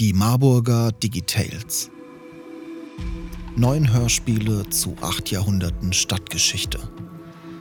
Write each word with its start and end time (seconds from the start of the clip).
Die 0.00 0.12
Marburger 0.12 0.90
Digitales. 0.90 1.88
Neun 3.54 3.92
Hörspiele 3.92 4.68
zu 4.68 4.96
acht 5.00 5.30
Jahrhunderten 5.30 5.92
Stadtgeschichte. 5.92 6.80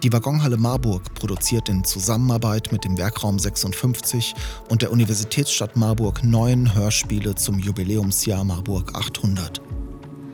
Die 0.01 0.11
Waggonhalle 0.11 0.57
Marburg 0.57 1.13
produziert 1.13 1.69
in 1.69 1.83
Zusammenarbeit 1.83 2.71
mit 2.71 2.85
dem 2.85 2.97
Werkraum 2.97 3.37
56 3.37 4.33
und 4.67 4.81
der 4.81 4.91
Universitätsstadt 4.91 5.75
Marburg 5.75 6.23
neun 6.23 6.73
Hörspiele 6.73 7.35
zum 7.35 7.59
Jubiläumsjahr 7.59 8.43
Marburg 8.43 8.95
800. 8.95 9.61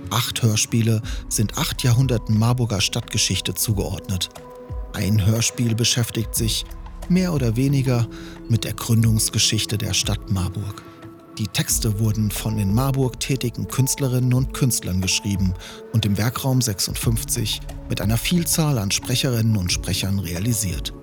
Acht 0.09 0.41
Hörspiele 0.41 1.02
sind 1.27 1.57
acht 1.57 1.84
Jahrhunderten 1.84 2.39
Marburger 2.39 2.79
Stadtgeschichte 2.79 3.55
zugeordnet. 3.55 4.29
Ein 4.93 5.25
Hörspiel 5.25 5.75
beschäftigt 5.75 6.34
sich, 6.34 6.63
mehr 7.09 7.34
oder 7.34 7.57
weniger, 7.57 8.07
mit 8.47 8.63
der 8.63 8.73
Gründungsgeschichte 8.73 9.77
der 9.77 9.93
Stadt 9.93 10.31
Marburg. 10.31 10.81
Die 11.39 11.47
Texte 11.47 11.99
wurden 11.99 12.31
von 12.31 12.59
in 12.59 12.75
Marburg 12.75 13.17
tätigen 13.21 13.65
Künstlerinnen 13.69 14.34
und 14.34 14.53
Künstlern 14.53 14.99
geschrieben 14.99 15.53
und 15.93 16.05
im 16.05 16.17
Werkraum 16.17 16.61
56 16.61 17.61
mit 17.88 18.02
einer 18.02 18.17
Vielzahl 18.17 18.77
an 18.77 18.91
Sprecherinnen 18.91 19.55
und 19.55 19.71
Sprechern 19.71 20.20
realisiert. 20.20 20.94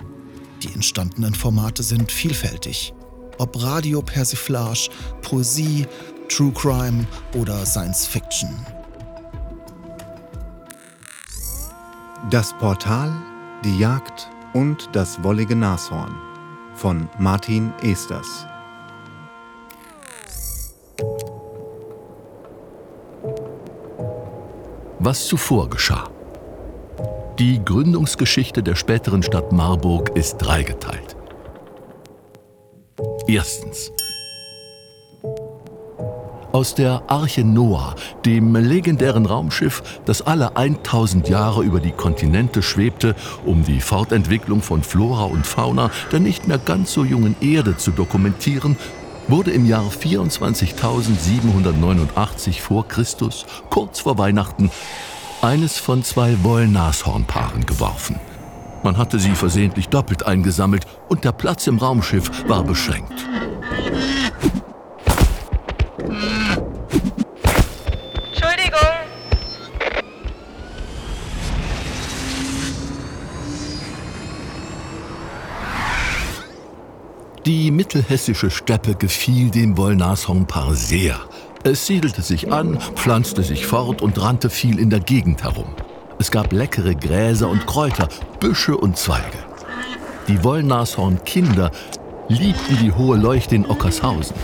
Die 0.62 0.74
entstandenen 0.74 1.34
Formate 1.34 1.82
sind 1.82 2.12
vielfältig. 2.12 2.92
Ob 3.38 3.62
Radio 3.62 4.02
Persiflage, 4.02 4.90
Poesie, 5.22 5.86
True 6.28 6.52
Crime 6.52 7.06
oder 7.34 7.64
Science 7.64 8.06
Fiction. 8.06 8.50
Das 12.30 12.52
Portal, 12.58 13.10
die 13.64 13.78
Jagd 13.78 14.28
und 14.52 14.90
das 14.92 15.22
wollige 15.24 15.56
Nashorn 15.56 16.14
von 16.74 17.08
Martin 17.18 17.72
Esters. 17.80 18.46
Was 25.06 25.28
zuvor 25.28 25.70
geschah. 25.70 26.10
Die 27.38 27.64
Gründungsgeschichte 27.64 28.60
der 28.60 28.74
späteren 28.74 29.22
Stadt 29.22 29.52
Marburg 29.52 30.10
ist 30.16 30.38
dreigeteilt. 30.38 31.14
Erstens. 33.28 33.92
Aus 36.50 36.74
der 36.74 37.04
Arche 37.06 37.44
Noah, 37.44 37.94
dem 38.24 38.56
legendären 38.56 39.26
Raumschiff, 39.26 40.00
das 40.06 40.22
alle 40.22 40.56
1000 40.56 41.28
Jahre 41.28 41.62
über 41.62 41.78
die 41.78 41.92
Kontinente 41.92 42.60
schwebte, 42.60 43.14
um 43.44 43.64
die 43.64 43.80
Fortentwicklung 43.80 44.60
von 44.60 44.82
Flora 44.82 45.26
und 45.26 45.46
Fauna 45.46 45.92
der 46.10 46.18
nicht 46.18 46.48
mehr 46.48 46.58
ganz 46.58 46.92
so 46.92 47.04
jungen 47.04 47.36
Erde 47.40 47.76
zu 47.76 47.92
dokumentieren, 47.92 48.76
wurde 49.28 49.50
im 49.50 49.66
Jahr 49.66 49.90
24.789 49.90 52.60
vor 52.60 52.86
Christus, 52.86 53.44
kurz 53.70 53.98
vor 54.00 54.18
Weihnachten, 54.18 54.70
eines 55.42 55.78
von 55.78 56.02
zwei 56.02 56.42
Wollnashornpaaren 56.42 57.66
geworfen. 57.66 58.18
Man 58.82 58.96
hatte 58.98 59.18
sie 59.18 59.34
versehentlich 59.34 59.88
doppelt 59.88 60.26
eingesammelt 60.26 60.86
und 61.08 61.24
der 61.24 61.32
Platz 61.32 61.66
im 61.66 61.78
Raumschiff 61.78 62.46
war 62.48 62.62
beschränkt. 62.62 63.26
Die 77.46 77.70
mittelhessische 77.70 78.50
Steppe 78.50 78.96
gefiel 78.96 79.52
dem 79.52 79.76
Wollnashornpaar 79.76 80.74
sehr. 80.74 81.20
Es 81.62 81.86
siedelte 81.86 82.20
sich 82.22 82.52
an, 82.52 82.80
pflanzte 82.96 83.44
sich 83.44 83.66
fort 83.66 84.02
und 84.02 84.20
rannte 84.20 84.50
viel 84.50 84.80
in 84.80 84.90
der 84.90 84.98
Gegend 84.98 85.44
herum. 85.44 85.68
Es 86.18 86.32
gab 86.32 86.52
leckere 86.52 86.96
Gräser 86.96 87.48
und 87.48 87.64
Kräuter, 87.64 88.08
Büsche 88.40 88.76
und 88.76 88.96
Zweige. 88.96 89.38
Die 90.26 90.42
Wollnashornkinder 90.42 91.70
liebten 92.26 92.78
die 92.82 92.90
hohe 92.90 93.16
Leuchte 93.16 93.54
in 93.54 93.70
Ockershausen. 93.70 94.34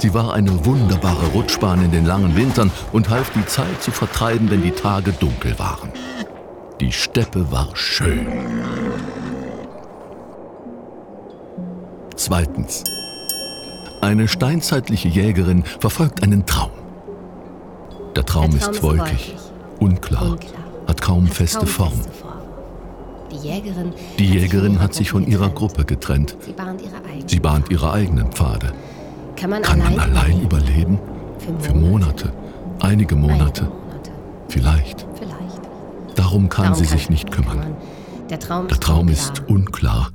Sie 0.00 0.12
war 0.12 0.34
eine 0.34 0.66
wunderbare 0.66 1.26
Rutschbahn 1.26 1.84
in 1.84 1.92
den 1.92 2.06
langen 2.06 2.34
Wintern 2.34 2.72
und 2.90 3.08
half 3.08 3.30
die 3.30 3.46
Zeit 3.46 3.80
zu 3.84 3.92
vertreiben, 3.92 4.50
wenn 4.50 4.62
die 4.62 4.72
Tage 4.72 5.12
dunkel 5.12 5.56
waren. 5.60 5.92
Die 6.80 6.90
Steppe 6.90 7.52
war 7.52 7.68
schön. 7.74 8.26
Zweitens. 12.18 12.82
Eine 14.00 14.26
steinzeitliche 14.28 15.08
Jägerin 15.08 15.62
verfolgt 15.64 16.22
einen 16.22 16.44
Traum. 16.46 16.70
Der 18.16 18.24
Traum, 18.26 18.50
Der 18.50 18.60
Traum 18.60 18.70
ist 18.70 18.76
ist 18.76 18.82
wolkig, 18.82 19.36
unklar, 19.78 20.22
unklar, 20.32 20.52
hat 20.88 21.00
kaum 21.00 21.26
hat 21.26 21.34
feste 21.34 21.58
kaum 21.60 21.68
Form. 21.68 21.92
feste 21.92 22.12
Form. 22.12 22.32
Die 23.30 23.36
Jägerin, 23.36 23.92
Die 24.18 24.26
hat 24.26 24.32
sich 24.32 24.42
Jägerin 24.42 24.72
von 24.74 24.80
hat 24.82 24.94
sich 24.94 25.10
von 25.12 25.26
ihrer 25.28 25.50
Gruppe 25.50 25.84
getrennt. 25.84 26.36
Sie 26.40 26.52
bahnt 26.52 26.82
ihre 26.82 26.96
eigene. 27.04 27.28
Sie 27.28 27.38
bahnt 27.40 27.70
ihre 27.70 27.92
eigenen 27.92 28.32
Pfade. 28.32 28.72
Kann 29.36 29.50
man, 29.50 29.62
Kann 29.62 29.78
man 29.78 29.98
allein, 30.00 30.40
überleben? 30.42 30.98
Für 31.60 31.72
Monate, 31.74 32.32
einige 32.80 33.14
Monate, 33.14 33.62
Einige 33.62 33.64
Monate. 33.64 33.68
vielleicht. 34.48 35.06
Vielleicht. 35.14 35.60
Darum 36.16 36.48
kann 36.48 36.64
Darum 36.64 36.78
sie 36.78 36.84
sich 36.84 37.10
nicht 37.10 37.30
kümmern. 37.30 37.76
Der 38.28 38.40
Traum, 38.40 38.66
Der 38.66 38.80
ist 39.08 39.42
unklar. 39.48 40.08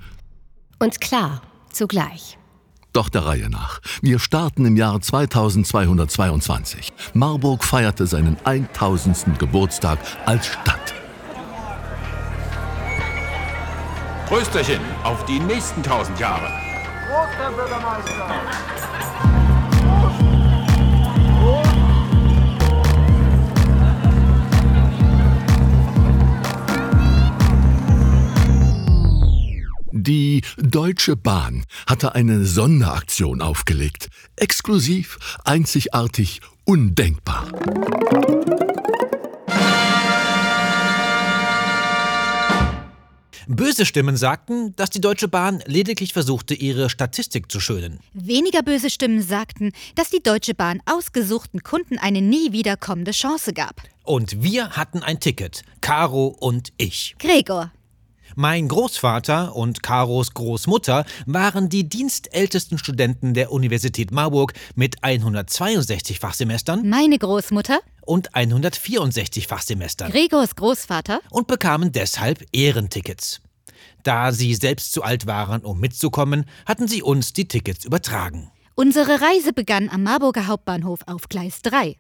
Und 0.80 1.00
klar, 1.00 1.42
zugleich. 1.74 2.38
Doch 2.94 3.10
der 3.10 3.26
Reihe 3.26 3.50
nach. 3.50 3.80
Wir 4.02 4.20
starten 4.20 4.66
im 4.66 4.78
Jahr 4.78 5.02
2222. 5.02 6.94
Marburg 7.14 7.64
feierte 7.64 8.06
seinen 8.06 8.38
1000. 8.44 9.40
Geburtstag 9.40 9.98
als 10.26 10.46
Stadt. 10.46 10.94
Prösterchen 14.28 14.82
auf 15.04 15.26
die 15.26 15.40
nächsten 15.40 15.82
tausend 15.84 16.20
Jahre. 16.20 16.50
Die 30.06 30.42
Deutsche 30.58 31.16
Bahn 31.16 31.64
hatte 31.88 32.14
eine 32.14 32.44
Sonderaktion 32.44 33.42
aufgelegt. 33.42 34.10
Exklusiv, 34.36 35.18
einzigartig, 35.46 36.42
undenkbar. 36.66 37.48
Böse 43.48 43.86
Stimmen 43.86 44.18
sagten, 44.18 44.76
dass 44.76 44.90
die 44.90 45.00
Deutsche 45.00 45.30
Bahn 45.30 45.64
lediglich 45.68 46.12
versuchte, 46.12 46.54
ihre 46.54 46.90
Statistik 46.90 47.50
zu 47.50 47.62
schönen. 47.62 48.02
Weniger 48.12 48.62
böse 48.62 48.90
Stimmen 48.90 49.22
sagten, 49.22 49.72
dass 49.96 50.10
die 50.10 50.22
Deutsche 50.22 50.54
Bahn 50.54 50.82
ausgesuchten 50.86 51.64
Kunden 51.64 51.98
eine 51.98 52.22
nie 52.22 52.52
wiederkommende 52.52 53.12
Chance 53.12 53.54
gab. 53.54 53.82
Und 54.04 54.44
wir 54.44 54.72
hatten 54.72 55.02
ein 55.02 55.22
Ticket, 55.22 55.64
Caro 55.80 56.28
und 56.28 56.74
ich. 56.76 57.16
Gregor, 57.20 57.72
Mein 58.36 58.68
Großvater 58.68 59.56
und 59.56 59.84
Caros 59.84 60.34
Großmutter 60.34 61.06
waren 61.28 61.70
die 61.70 61.88
dienstältesten 61.88 62.80
Studenten 62.80 63.36
der 63.36 63.52
Universität 63.52 64.12
Marburg 64.12 64.54
mit 64.76 65.04
162 65.04 66.20
Fachsemestern 66.20 66.90
meine 66.90 67.20
Großmutter, 67.20 67.80
und 68.02 68.34
164 68.36 69.46
Fachsemestern 69.48 70.12
Gregors 70.12 70.56
Großvater, 70.56 71.20
und 71.30 71.46
bekamen 71.48 71.92
deshalb 71.92 72.44
Ehrentickets. 72.52 73.40
Da 74.02 74.32
sie 74.32 74.56
selbst 74.56 74.94
zu 74.94 75.04
alt 75.04 75.28
waren, 75.28 75.62
um 75.62 75.80
mitzukommen, 75.80 76.46
hatten 76.66 76.88
sie 76.88 77.04
uns 77.04 77.34
die 77.34 77.48
Tickets 77.48 77.86
übertragen. 77.86 78.52
unsere 78.76 79.22
Reise 79.22 79.54
begann 79.54 79.90
am 79.90 80.04
Marburger 80.04 80.48
Hauptbahnhof 80.48 81.02
auf 81.06 81.30
Gleis 81.30 81.62
3. 81.62 81.98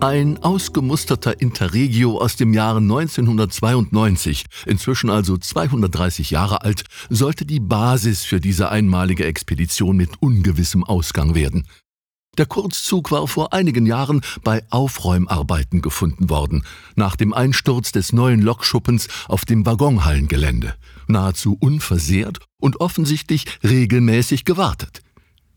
Ein 0.00 0.42
ausgemusterter 0.42 1.40
Interregio 1.40 2.18
aus 2.18 2.36
dem 2.36 2.52
Jahre 2.52 2.78
1992, 2.80 4.44
inzwischen 4.66 5.08
also 5.08 5.38
230 5.38 6.30
Jahre 6.30 6.60
alt, 6.62 6.84
sollte 7.08 7.46
die 7.46 7.60
Basis 7.60 8.22
für 8.22 8.38
diese 8.38 8.68
einmalige 8.68 9.24
Expedition 9.24 9.96
mit 9.96 10.10
ungewissem 10.20 10.84
Ausgang 10.84 11.34
werden. 11.34 11.66
Der 12.36 12.44
Kurzzug 12.44 13.10
war 13.10 13.26
vor 13.26 13.54
einigen 13.54 13.86
Jahren 13.86 14.20
bei 14.44 14.62
Aufräumarbeiten 14.68 15.80
gefunden 15.80 16.28
worden, 16.28 16.64
nach 16.94 17.16
dem 17.16 17.32
Einsturz 17.32 17.90
des 17.90 18.12
neuen 18.12 18.42
Lokschuppens 18.42 19.08
auf 19.28 19.46
dem 19.46 19.64
Waggonhallengelände, 19.64 20.74
nahezu 21.06 21.56
unversehrt 21.58 22.40
und 22.60 22.80
offensichtlich 22.80 23.46
regelmäßig 23.64 24.44
gewartet. 24.44 25.05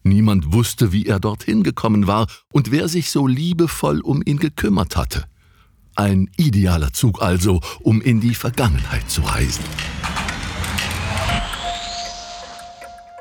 Niemand 0.10 0.52
wusste, 0.54 0.92
wie 0.92 1.06
er 1.06 1.20
dorthin 1.20 1.62
gekommen 1.62 2.08
war 2.08 2.26
und 2.52 2.72
wer 2.72 2.88
sich 2.88 3.12
so 3.12 3.28
liebevoll 3.28 4.02
um 4.02 4.24
ihn 4.26 4.40
gekümmert 4.40 4.98
hatte. 4.98 5.26
Ein 5.96 6.32
idealer 6.36 6.94
Zug 6.94 7.22
also, 7.22 7.62
um 7.82 8.02
in 8.02 8.20
die 8.20 8.34
Vergangenheit 8.34 9.08
zu 9.08 9.22
reisen. 9.22 9.64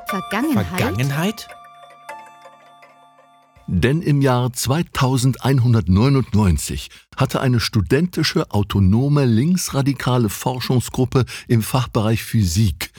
Vergangenheit? 0.07 0.65
Vergangenheit? 0.65 1.47
Denn 3.67 4.01
im 4.01 4.23
Jahr 4.23 4.51
2199 4.51 6.89
hatte 7.15 7.39
eine 7.39 7.59
studentische 7.59 8.49
autonome 8.49 9.25
linksradikale 9.25 10.29
Forschungsgruppe 10.29 11.25
im 11.47 11.61
Fachbereich 11.61 12.23
Physik 12.23 12.91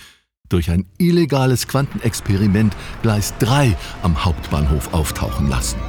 durch 0.51 0.71
ein 0.71 0.85
illegales 0.99 1.67
Quantenexperiment 1.67 2.77
Gleis 3.03 3.33
3 3.39 3.75
am 4.03 4.25
Hauptbahnhof 4.25 4.93
auftauchen 4.93 5.49
lassen. 5.49 5.81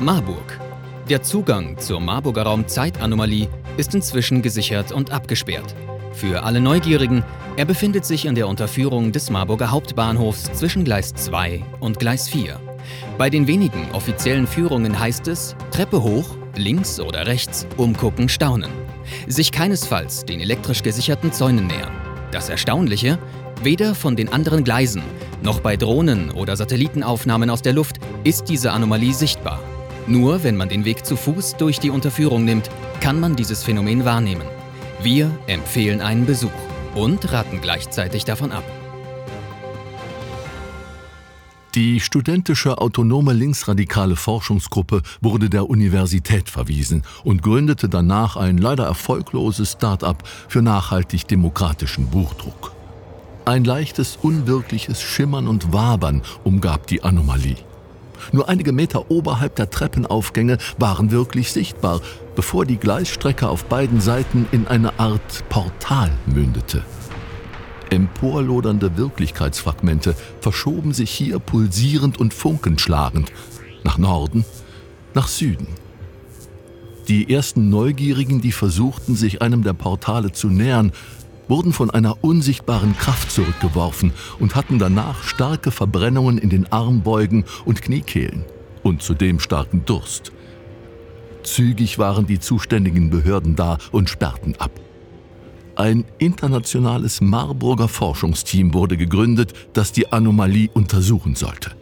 Marburg. 0.00 0.61
Der 1.12 1.22
Zugang 1.22 1.76
zur 1.76 2.00
Marburger 2.00 2.44
Raumzeitanomalie 2.44 3.46
ist 3.76 3.94
inzwischen 3.94 4.40
gesichert 4.40 4.92
und 4.92 5.10
abgesperrt. 5.10 5.74
Für 6.14 6.42
alle 6.42 6.58
Neugierigen, 6.58 7.22
er 7.58 7.66
befindet 7.66 8.06
sich 8.06 8.24
in 8.24 8.34
der 8.34 8.48
Unterführung 8.48 9.12
des 9.12 9.28
Marburger 9.28 9.70
Hauptbahnhofs 9.70 10.44
zwischen 10.54 10.84
Gleis 10.84 11.12
2 11.12 11.62
und 11.80 11.98
Gleis 11.98 12.30
4. 12.30 12.58
Bei 13.18 13.28
den 13.28 13.46
wenigen 13.46 13.90
offiziellen 13.92 14.46
Führungen 14.46 14.98
heißt 14.98 15.28
es 15.28 15.54
Treppe 15.70 16.02
hoch, 16.02 16.24
links 16.56 16.98
oder 16.98 17.26
rechts, 17.26 17.66
umgucken, 17.76 18.30
staunen. 18.30 18.70
Sich 19.26 19.52
keinesfalls 19.52 20.24
den 20.24 20.40
elektrisch 20.40 20.82
gesicherten 20.82 21.30
Zäunen 21.30 21.66
nähern. 21.66 21.92
Das 22.30 22.48
Erstaunliche, 22.48 23.18
weder 23.62 23.94
von 23.94 24.16
den 24.16 24.32
anderen 24.32 24.64
Gleisen 24.64 25.02
noch 25.42 25.60
bei 25.60 25.76
Drohnen 25.76 26.30
oder 26.30 26.56
Satellitenaufnahmen 26.56 27.50
aus 27.50 27.60
der 27.60 27.74
Luft 27.74 27.96
ist 28.24 28.48
diese 28.48 28.72
Anomalie 28.72 29.12
sichtbar. 29.12 29.60
Nur 30.06 30.42
wenn 30.42 30.56
man 30.56 30.68
den 30.68 30.84
Weg 30.84 31.06
zu 31.06 31.16
Fuß 31.16 31.56
durch 31.56 31.78
die 31.78 31.90
Unterführung 31.90 32.44
nimmt, 32.44 32.68
kann 33.00 33.20
man 33.20 33.36
dieses 33.36 33.62
Phänomen 33.62 34.04
wahrnehmen. 34.04 34.46
Wir 35.02 35.30
empfehlen 35.46 36.00
einen 36.00 36.26
Besuch 36.26 36.50
und 36.94 37.32
raten 37.32 37.60
gleichzeitig 37.60 38.24
davon 38.24 38.52
ab. 38.52 38.64
Die 41.74 42.00
studentische 42.00 42.78
autonome 42.78 43.32
linksradikale 43.32 44.14
Forschungsgruppe 44.14 45.00
wurde 45.22 45.48
der 45.48 45.70
Universität 45.70 46.50
verwiesen 46.50 47.02
und 47.24 47.42
gründete 47.42 47.88
danach 47.88 48.36
ein 48.36 48.58
leider 48.58 48.84
erfolgloses 48.84 49.72
Start-up 49.72 50.22
für 50.48 50.60
nachhaltig 50.60 51.26
demokratischen 51.26 52.08
Buchdruck. 52.08 52.74
Ein 53.46 53.64
leichtes, 53.64 54.18
unwirkliches 54.20 55.00
Schimmern 55.00 55.48
und 55.48 55.72
Wabern 55.72 56.20
umgab 56.44 56.86
die 56.88 57.02
Anomalie. 57.02 57.56
Nur 58.30 58.48
einige 58.48 58.72
Meter 58.72 59.10
oberhalb 59.10 59.56
der 59.56 59.70
Treppenaufgänge 59.70 60.58
waren 60.78 61.10
wirklich 61.10 61.52
sichtbar, 61.52 62.00
bevor 62.36 62.64
die 62.64 62.76
Gleisstrecke 62.76 63.48
auf 63.48 63.64
beiden 63.64 64.00
Seiten 64.00 64.46
in 64.52 64.66
eine 64.68 64.98
Art 65.00 65.48
Portal 65.48 66.10
mündete. 66.26 66.82
Emporlodernde 67.90 68.96
Wirklichkeitsfragmente 68.96 70.14
verschoben 70.40 70.94
sich 70.94 71.10
hier 71.10 71.38
pulsierend 71.38 72.18
und 72.18 72.32
funkenschlagend 72.32 73.32
nach 73.84 73.98
Norden, 73.98 74.44
nach 75.14 75.28
Süden. 75.28 75.66
Die 77.08 77.34
ersten 77.34 77.68
Neugierigen, 77.68 78.40
die 78.40 78.52
versuchten, 78.52 79.16
sich 79.16 79.42
einem 79.42 79.62
der 79.62 79.72
Portale 79.72 80.32
zu 80.32 80.48
nähern, 80.48 80.92
wurden 81.48 81.72
von 81.72 81.90
einer 81.90 82.22
unsichtbaren 82.22 82.96
Kraft 82.96 83.30
zurückgeworfen 83.30 84.12
und 84.38 84.54
hatten 84.54 84.78
danach 84.78 85.22
starke 85.22 85.70
Verbrennungen 85.70 86.38
in 86.38 86.50
den 86.50 86.70
Armbeugen 86.72 87.44
und 87.64 87.82
Kniekehlen 87.82 88.44
und 88.82 89.02
zudem 89.02 89.40
starken 89.40 89.84
Durst. 89.84 90.32
Zügig 91.42 91.98
waren 91.98 92.26
die 92.26 92.38
zuständigen 92.38 93.10
Behörden 93.10 93.56
da 93.56 93.78
und 93.90 94.08
sperrten 94.08 94.54
ab. 94.56 94.70
Ein 95.74 96.04
internationales 96.18 97.20
Marburger 97.20 97.88
Forschungsteam 97.88 98.74
wurde 98.74 98.96
gegründet, 98.96 99.52
das 99.72 99.92
die 99.92 100.12
Anomalie 100.12 100.68
untersuchen 100.72 101.34
sollte. 101.34 101.72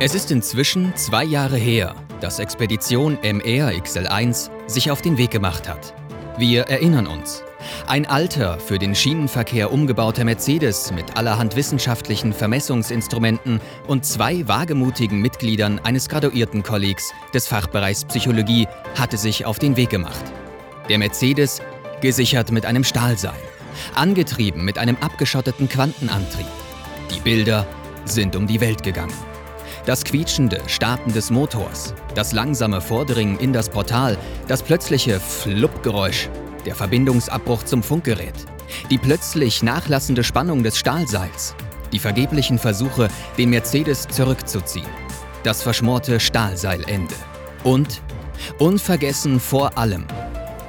Es 0.00 0.14
ist 0.14 0.30
inzwischen 0.30 0.94
zwei 0.96 1.24
Jahre 1.24 1.56
her, 1.56 1.94
dass 2.22 2.38
Expedition 2.38 3.18
MR-XL1 3.18 4.50
sich 4.68 4.90
auf 4.90 5.02
den 5.02 5.18
Weg 5.18 5.30
gemacht 5.30 5.68
hat. 5.68 5.94
Wir 6.38 6.62
erinnern 6.62 7.06
uns. 7.06 7.42
Ein 7.86 8.06
alter, 8.06 8.58
für 8.58 8.78
den 8.78 8.94
Schienenverkehr 8.94 9.72
umgebauter 9.72 10.24
Mercedes 10.24 10.92
mit 10.92 11.16
allerhand 11.16 11.56
wissenschaftlichen 11.56 12.32
Vermessungsinstrumenten 12.32 13.60
und 13.86 14.04
zwei 14.04 14.46
wagemutigen 14.48 15.20
Mitgliedern 15.20 15.80
eines 15.80 16.08
Graduiertenkollegs 16.08 17.12
des 17.34 17.46
Fachbereichs 17.46 18.04
Psychologie 18.04 18.66
hatte 18.98 19.16
sich 19.16 19.44
auf 19.44 19.58
den 19.58 19.76
Weg 19.76 19.90
gemacht. 19.90 20.24
Der 20.88 20.98
Mercedes 20.98 21.60
gesichert 22.00 22.50
mit 22.50 22.66
einem 22.66 22.84
Stahlseil, 22.84 23.32
angetrieben 23.94 24.64
mit 24.64 24.78
einem 24.78 24.96
abgeschotteten 25.00 25.68
Quantenantrieb. 25.68 26.46
Die 27.14 27.20
Bilder 27.20 27.66
sind 28.04 28.34
um 28.36 28.46
die 28.46 28.60
Welt 28.60 28.82
gegangen. 28.82 29.31
Das 29.84 30.04
quietschende 30.04 30.60
Starten 30.68 31.12
des 31.12 31.30
Motors, 31.30 31.92
das 32.14 32.32
langsame 32.32 32.80
Vordringen 32.80 33.36
in 33.40 33.52
das 33.52 33.68
Portal, 33.68 34.16
das 34.46 34.62
plötzliche 34.62 35.18
Fluppgeräusch, 35.18 36.28
der 36.64 36.76
Verbindungsabbruch 36.76 37.64
zum 37.64 37.82
Funkgerät, 37.82 38.34
die 38.90 38.98
plötzlich 38.98 39.64
nachlassende 39.64 40.22
Spannung 40.22 40.62
des 40.62 40.78
Stahlseils, 40.78 41.56
die 41.92 41.98
vergeblichen 41.98 42.60
Versuche, 42.60 43.08
den 43.36 43.50
Mercedes 43.50 44.06
zurückzuziehen, 44.06 44.86
das 45.42 45.62
verschmorte 45.62 46.20
Stahlseilende 46.20 47.16
und, 47.64 48.02
unvergessen 48.60 49.40
vor 49.40 49.76
allem, 49.76 50.06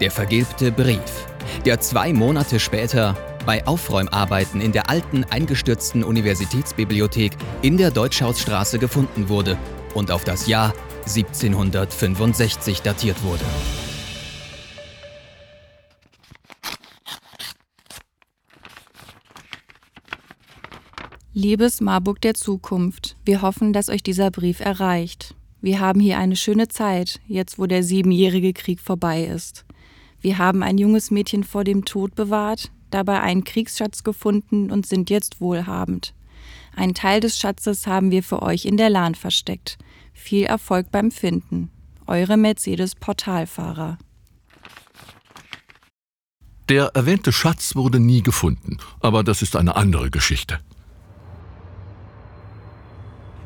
der 0.01 0.09
vergilbte 0.09 0.71
Brief, 0.71 1.27
der 1.65 1.79
zwei 1.79 2.13
Monate 2.13 2.59
später 2.59 3.15
bei 3.45 3.65
Aufräumarbeiten 3.67 4.61
in 4.61 4.71
der 4.71 4.89
alten 4.89 5.23
eingestürzten 5.23 6.03
Universitätsbibliothek 6.03 7.33
in 7.61 7.77
der 7.77 7.91
Deutschhausstraße 7.91 8.79
gefunden 8.79 9.29
wurde 9.29 9.57
und 9.93 10.11
auf 10.11 10.23
das 10.23 10.47
Jahr 10.47 10.73
1765 11.05 12.81
datiert 12.81 13.23
wurde. 13.23 13.45
Liebes 21.35 21.81
Marburg 21.81 22.21
der 22.21 22.35
Zukunft, 22.35 23.17
wir 23.25 23.41
hoffen, 23.41 23.73
dass 23.73 23.89
euch 23.89 24.03
dieser 24.03 24.29
Brief 24.29 24.59
erreicht. 24.59 25.33
Wir 25.61 25.79
haben 25.79 25.99
hier 25.99 26.19
eine 26.19 26.35
schöne 26.35 26.67
Zeit, 26.67 27.21
jetzt 27.25 27.57
wo 27.57 27.65
der 27.65 27.81
siebenjährige 27.81 28.53
Krieg 28.53 28.79
vorbei 28.79 29.23
ist. 29.23 29.65
Wir 30.21 30.37
haben 30.37 30.61
ein 30.61 30.77
junges 30.77 31.09
Mädchen 31.09 31.43
vor 31.43 31.63
dem 31.63 31.85
Tod 31.85 32.13
bewahrt, 32.13 32.71
dabei 32.93 33.21
einen 33.21 33.43
Kriegsschatz 33.43 34.03
gefunden 34.03 34.71
und 34.71 34.85
sind 34.85 35.09
jetzt 35.09 35.41
wohlhabend. 35.41 36.13
Einen 36.75 36.93
Teil 36.93 37.19
des 37.19 37.37
Schatzes 37.37 37.87
haben 37.87 38.11
wir 38.11 38.23
für 38.23 38.41
euch 38.41 38.65
in 38.65 38.77
der 38.77 38.89
Lahn 38.89 39.15
versteckt. 39.15 39.77
Viel 40.13 40.45
Erfolg 40.45 40.91
beim 40.91 41.11
Finden. 41.11 41.69
Eure 42.07 42.37
Mercedes 42.37 42.95
Portalfahrer. 42.95 43.97
Der 46.69 46.91
erwähnte 46.93 47.31
Schatz 47.31 47.75
wurde 47.75 47.99
nie 47.99 48.23
gefunden, 48.23 48.77
aber 49.01 49.23
das 49.23 49.41
ist 49.41 49.55
eine 49.55 49.75
andere 49.75 50.09
Geschichte. 50.09 50.59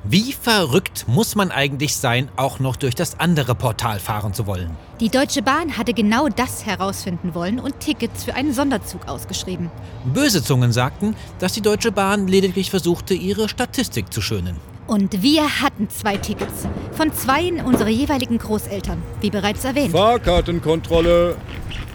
Wie 0.09 0.31
verrückt 0.31 1.03
muss 1.09 1.35
man 1.35 1.51
eigentlich 1.51 1.97
sein, 1.97 2.29
auch 2.37 2.59
noch 2.59 2.77
durch 2.77 2.95
das 2.95 3.19
andere 3.19 3.55
Portal 3.55 3.99
fahren 3.99 4.33
zu 4.33 4.47
wollen? 4.47 4.71
Die 5.01 5.09
Deutsche 5.09 5.41
Bahn 5.41 5.77
hatte 5.77 5.93
genau 5.93 6.29
das 6.29 6.65
herausfinden 6.65 7.35
wollen 7.35 7.59
und 7.59 7.81
Tickets 7.81 8.23
für 8.23 8.33
einen 8.33 8.53
Sonderzug 8.53 9.05
ausgeschrieben. 9.09 9.69
Böse 10.05 10.41
Zungen 10.41 10.71
sagten, 10.71 11.13
dass 11.39 11.51
die 11.51 11.61
Deutsche 11.61 11.91
Bahn 11.91 12.29
lediglich 12.29 12.69
versuchte, 12.69 13.15
ihre 13.15 13.49
Statistik 13.49 14.13
zu 14.13 14.21
schönen. 14.21 14.55
Und 14.87 15.21
wir 15.23 15.61
hatten 15.61 15.89
zwei 15.89 16.15
Tickets. 16.15 16.65
Von 16.93 17.11
zweien 17.11 17.59
unserer 17.59 17.89
jeweiligen 17.89 18.37
Großeltern, 18.37 19.03
wie 19.19 19.29
bereits 19.29 19.65
erwähnt. 19.65 19.91
Fahrkartenkontrolle. 19.91 21.35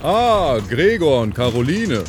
Ah, 0.02 0.58
Gregor 0.68 1.22
und 1.22 1.34
Caroline. 1.34 2.04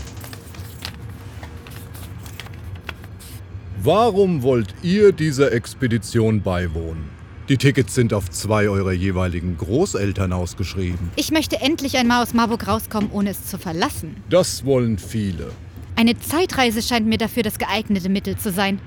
Warum 3.85 4.43
wollt 4.43 4.73
ihr 4.81 5.11
dieser 5.11 5.51
Expedition 5.51 6.41
beiwohnen? 6.41 7.09
Die 7.49 7.57
Tickets 7.57 7.93
sind 7.93 8.13
auf 8.13 8.29
zwei 8.29 8.69
eurer 8.69 8.93
jeweiligen 8.93 9.57
Großeltern 9.57 10.31
ausgeschrieben. 10.31 11.11
Ich 11.17 11.31
möchte 11.31 11.59
endlich 11.59 11.97
einmal 11.97 12.23
aus 12.23 12.33
Marburg 12.33 12.65
rauskommen, 12.65 13.11
ohne 13.11 13.31
es 13.31 13.45
zu 13.45 13.57
verlassen. 13.57 14.23
Das 14.29 14.63
wollen 14.63 14.97
viele. 14.97 15.51
Eine 15.97 16.17
Zeitreise 16.17 16.81
scheint 16.81 17.07
mir 17.07 17.17
dafür 17.17 17.43
das 17.43 17.59
geeignete 17.59 18.07
Mittel 18.07 18.37
zu 18.37 18.53
sein. 18.53 18.79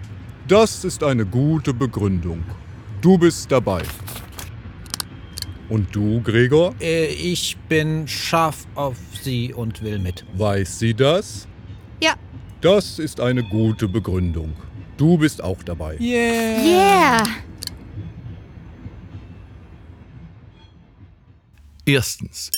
Das 0.48 0.82
ist 0.82 1.04
eine 1.04 1.26
gute 1.26 1.74
Begründung. 1.74 2.42
Du 3.02 3.18
bist 3.18 3.52
dabei. 3.52 3.82
Und 5.68 5.94
du, 5.94 6.22
Gregor? 6.22 6.74
Äh, 6.80 7.08
ich 7.08 7.58
bin 7.68 8.08
scharf 8.08 8.66
auf 8.74 8.96
sie 9.20 9.52
und 9.52 9.82
will 9.82 9.98
mit. 9.98 10.24
Weiß 10.38 10.78
sie 10.78 10.94
das? 10.94 11.46
Ja. 12.02 12.14
Das 12.62 12.98
ist 12.98 13.20
eine 13.20 13.42
gute 13.42 13.88
Begründung. 13.88 14.54
Du 14.96 15.18
bist 15.18 15.42
auch 15.42 15.62
dabei. 15.62 15.96
Yeah. 16.00 16.64
Yeah! 16.64 17.22
Erstens. 21.84 22.50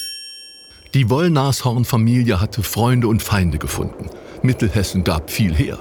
Die 0.94 1.10
Wollnashorn-Familie 1.10 2.40
hatte 2.40 2.62
Freunde 2.62 3.08
und 3.08 3.22
Feinde 3.22 3.58
gefunden. 3.58 4.08
Mittelhessen 4.42 5.04
gab 5.04 5.30
viel 5.30 5.54
her. 5.54 5.78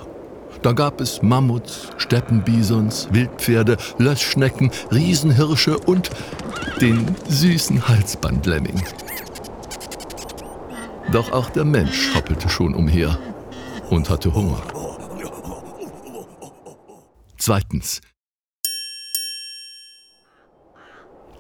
Da 0.64 0.74
gab 0.74 1.00
es 1.00 1.22
Mammuts, 1.22 1.88
Steppenbisons, 1.98 3.08
Wildpferde, 3.12 3.78
Löschschnecken, 4.00 4.72
Riesenhirsche 4.92 5.78
und 5.78 6.10
den 6.82 7.16
süßen 7.30 7.88
Halsbandlemming. 7.88 8.84
Doch 11.12 11.32
auch 11.32 11.50
der 11.52 11.64
Mensch 11.64 12.14
hoppelte 12.16 12.50
schon 12.50 12.74
umher 12.74 13.18
und 13.90 14.10
hatte 14.10 14.34
Hunger. 14.34 14.62
Zweitens. 17.48 18.02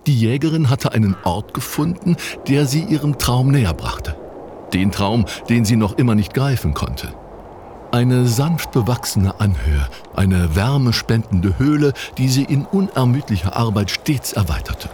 Die 0.05 0.17
Jägerin 0.17 0.69
hatte 0.69 0.93
einen 0.93 1.17
Ort 1.25 1.53
gefunden, 1.53 2.15
der 2.47 2.65
sie 2.65 2.81
ihrem 2.81 3.17
Traum 3.17 3.51
näher 3.51 3.73
brachte. 3.73 4.15
Den 4.71 4.93
Traum, 4.93 5.25
den 5.49 5.65
sie 5.65 5.75
noch 5.75 5.97
immer 5.97 6.15
nicht 6.15 6.33
greifen 6.33 6.73
konnte. 6.73 7.13
Eine 7.91 8.25
sanft 8.25 8.71
bewachsene 8.71 9.41
Anhöhe, 9.41 9.89
eine 10.15 10.55
wärmespendende 10.55 11.59
Höhle, 11.59 11.91
die 12.17 12.29
sie 12.29 12.45
in 12.45 12.63
unermüdlicher 12.63 13.57
Arbeit 13.57 13.91
stets 13.91 14.31
erweiterte. 14.31 14.89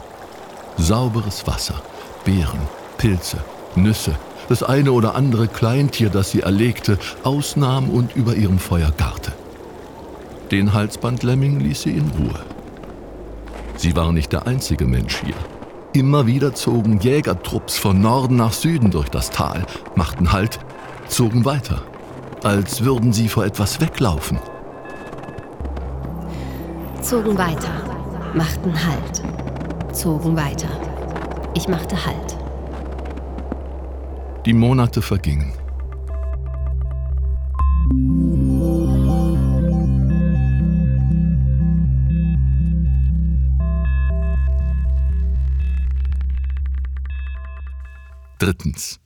Sauberes 0.77 1.45
Wasser, 1.45 1.79
Beeren, 2.25 2.61
Pilze, 2.97 3.37
Nüsse, 3.75 4.15
das 4.49 4.63
eine 4.63 4.91
oder 4.91 5.13
andere 5.13 5.47
Kleintier, 5.47 6.09
das 6.09 6.31
sie 6.31 6.41
erlegte, 6.41 6.97
ausnahm 7.21 7.91
und 7.91 8.15
über 8.15 8.33
ihrem 8.33 8.57
Feuer 8.57 8.91
garte. 8.97 9.31
Den 10.51 10.73
Halsbandlemming 10.73 11.59
ließ 11.59 11.83
sie 11.83 11.91
in 11.91 12.09
Ruhe. 12.11 12.39
Sie 13.75 13.95
war 13.95 14.11
nicht 14.11 14.31
der 14.31 14.47
einzige 14.47 14.85
Mensch 14.85 15.21
hier. 15.25 15.35
Immer 15.93 16.25
wieder 16.27 16.53
zogen 16.53 16.99
Jägertrupps 16.99 17.77
von 17.77 18.01
Norden 18.01 18.35
nach 18.35 18.53
Süden 18.53 18.91
durch 18.91 19.09
das 19.09 19.29
Tal, 19.29 19.65
machten 19.95 20.31
Halt, 20.31 20.59
zogen 21.07 21.45
weiter, 21.45 21.83
als 22.43 22.83
würden 22.83 23.13
sie 23.13 23.29
vor 23.29 23.45
etwas 23.45 23.79
weglaufen. 23.79 24.39
Zogen 27.01 27.37
weiter, 27.37 27.71
machten 28.33 28.73
Halt. 28.73 29.21
Zogen 29.93 30.35
weiter. 30.35 30.69
Ich 31.53 31.67
machte 31.67 32.05
Halt. 32.05 32.37
Die 34.45 34.53
Monate 34.53 35.01
vergingen. 35.01 35.53
Drittens. 48.43 48.99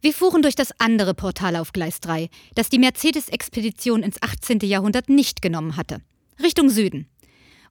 Wir 0.00 0.12
fuhren 0.12 0.40
durch 0.40 0.54
das 0.54 0.72
andere 0.78 1.14
Portal 1.14 1.56
auf 1.56 1.72
Gleis 1.72 1.98
3, 1.98 2.28
das 2.54 2.68
die 2.68 2.78
Mercedes-Expedition 2.78 4.04
ins 4.04 4.22
18. 4.22 4.60
Jahrhundert 4.60 5.08
nicht 5.08 5.42
genommen 5.42 5.76
hatte. 5.76 5.98
Richtung 6.40 6.70
Süden. 6.70 7.08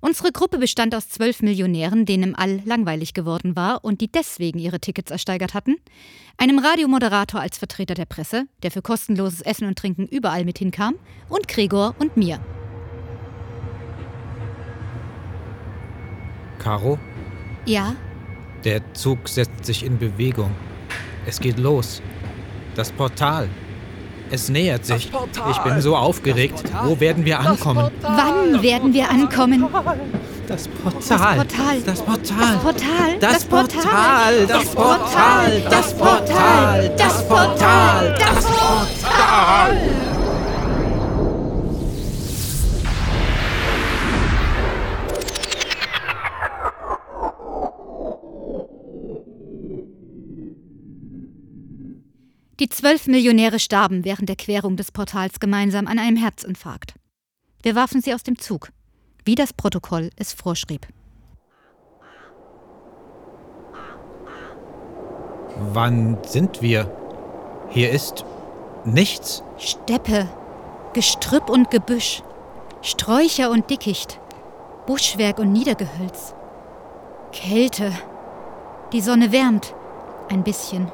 Unsere 0.02 0.34
Gruppe 0.34 0.58
bestand 0.58 0.94
aus 0.96 1.08
zwölf 1.08 1.42
Millionären, 1.42 2.06
denen 2.06 2.24
im 2.24 2.36
All 2.36 2.60
langweilig 2.66 3.14
geworden 3.14 3.56
war 3.56 3.86
und 3.86 4.02
die 4.02 4.12
deswegen 4.12 4.60
ihre 4.60 4.82
Tickets 4.82 5.10
ersteigert 5.10 5.54
hatten, 5.54 5.78
einem 6.36 6.60
Radiomoderator 6.60 7.40
als 7.40 7.58
Vertreter 7.58 7.94
der 7.94 8.04
Presse, 8.04 8.48
der 8.64 8.72
für 8.72 8.82
kostenloses 8.82 9.40
Essen 9.40 9.66
und 9.66 9.78
Trinken 9.78 10.08
überall 10.08 10.44
mit 10.44 10.58
hinkam, 10.58 10.96
und 11.30 11.48
Gregor 11.48 11.96
und 12.00 12.18
mir. 12.18 12.44
Caro, 16.60 17.00
Ja, 17.66 17.96
der 18.64 18.82
Zug 18.94 19.28
setzt 19.28 19.66
sich 19.66 19.86
in 19.86 19.98
Bewegung. 19.98 20.52
Es 21.26 21.40
geht 21.40 21.60
los. 21.60 22.02
Das 22.76 22.92
Portal. 22.92 23.50
Es 24.32 24.50
nähert 24.50 24.86
sich. 24.86 25.12
Ich 25.52 25.58
bin 25.60 25.82
so 25.82 25.96
aufgeregt. 25.96 26.64
Wo 26.84 27.00
werden 27.00 27.26
wir 27.26 27.40
ankommen? 27.40 27.92
wann 28.02 28.62
werden 28.64 28.94
wir 28.94 29.10
ankommen? 29.10 29.68
Das 30.48 30.64
Das 30.64 30.68
Portal. 30.70 31.36
Portal. 31.36 31.82
Das 31.86 32.02
Portal. 32.02 33.18
Das 33.20 33.46
Portal. 33.46 34.48
Das 34.48 34.48
Portal. 34.48 34.48
Das 34.48 34.74
Portal. 34.74 35.62
Das 35.70 35.94
Portal. 35.94 36.96
Das 36.98 37.28
Portal. 37.28 38.16
Das 38.18 38.46
Portal. 38.46 40.13
Die 52.64 52.70
zwölf 52.70 53.08
Millionäre 53.08 53.60
starben 53.60 54.06
während 54.06 54.30
der 54.30 54.38
Querung 54.38 54.78
des 54.78 54.90
Portals 54.90 55.42
gemeinsam 55.42 55.86
an 55.86 56.00
einem 56.00 56.16
Herzinfarkt. 56.16 56.94
Wir 57.62 57.76
warfen 57.76 58.02
sie 58.02 58.14
aus 58.14 58.24
dem 58.24 58.40
Zug, 58.40 58.70
wie 59.26 59.36
das 59.36 59.52
Protokoll 59.52 60.12
es 60.16 60.32
vorschrieb. 60.32 60.88
Wann 65.74 66.18
sind 66.26 66.62
wir? 66.62 66.90
Hier 67.70 67.92
ist 67.92 68.24
nichts. 68.86 69.44
Steppe, 69.58 70.30
Gestrüpp 70.94 71.50
und 71.50 71.70
Gebüsch, 71.70 72.24
Sträucher 72.82 73.52
und 73.52 73.70
Dickicht, 73.70 74.22
Buschwerk 74.88 75.38
und 75.38 75.52
Niedergehölz. 75.52 76.34
Kälte. 77.34 77.92
Die 78.94 79.02
Sonne 79.02 79.34
wärmt. 79.34 79.76
Ein 80.30 80.46
bisschen. 80.46 80.90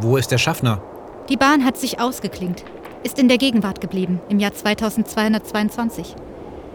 Wo 0.00 0.16
ist 0.16 0.30
der 0.30 0.38
Schaffner? 0.38 0.80
Die 1.28 1.36
Bahn 1.36 1.64
hat 1.64 1.76
sich 1.76 2.00
ausgeklingt, 2.00 2.64
ist 3.02 3.18
in 3.18 3.28
der 3.28 3.38
Gegenwart 3.38 3.80
geblieben, 3.80 4.20
im 4.28 4.38
Jahr 4.38 4.54
2222. 4.54 6.14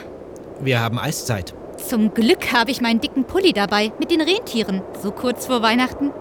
Wir 0.60 0.80
haben 0.80 0.98
Eiszeit. 0.98 1.54
Zum 1.76 2.14
Glück 2.14 2.52
habe 2.52 2.70
ich 2.70 2.80
meinen 2.80 3.00
dicken 3.00 3.24
Pulli 3.24 3.52
dabei 3.52 3.92
mit 3.98 4.10
den 4.10 4.20
Rentieren, 4.20 4.82
so 5.02 5.10
kurz 5.10 5.46
vor 5.46 5.62
Weihnachten. 5.62 6.12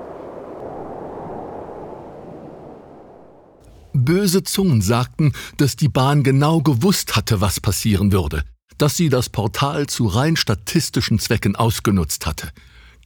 Böse 3.94 4.44
Zungen 4.44 4.82
sagten, 4.82 5.34
dass 5.58 5.76
die 5.76 5.88
Bahn 5.88 6.24
genau 6.24 6.62
gewusst 6.62 7.16
hatte, 7.16 7.42
was 7.42 7.60
passieren 7.60 8.12
würde, 8.12 8.44
dass 8.78 8.98
sie 8.98 9.10
das 9.10 9.30
Portal 9.30 9.88
zu 9.88 10.08
rein 10.08 10.36
statistischen 10.36 11.20
Zwecken 11.20 11.56
ausgenutzt 11.56 12.26
hatte. 12.26 12.52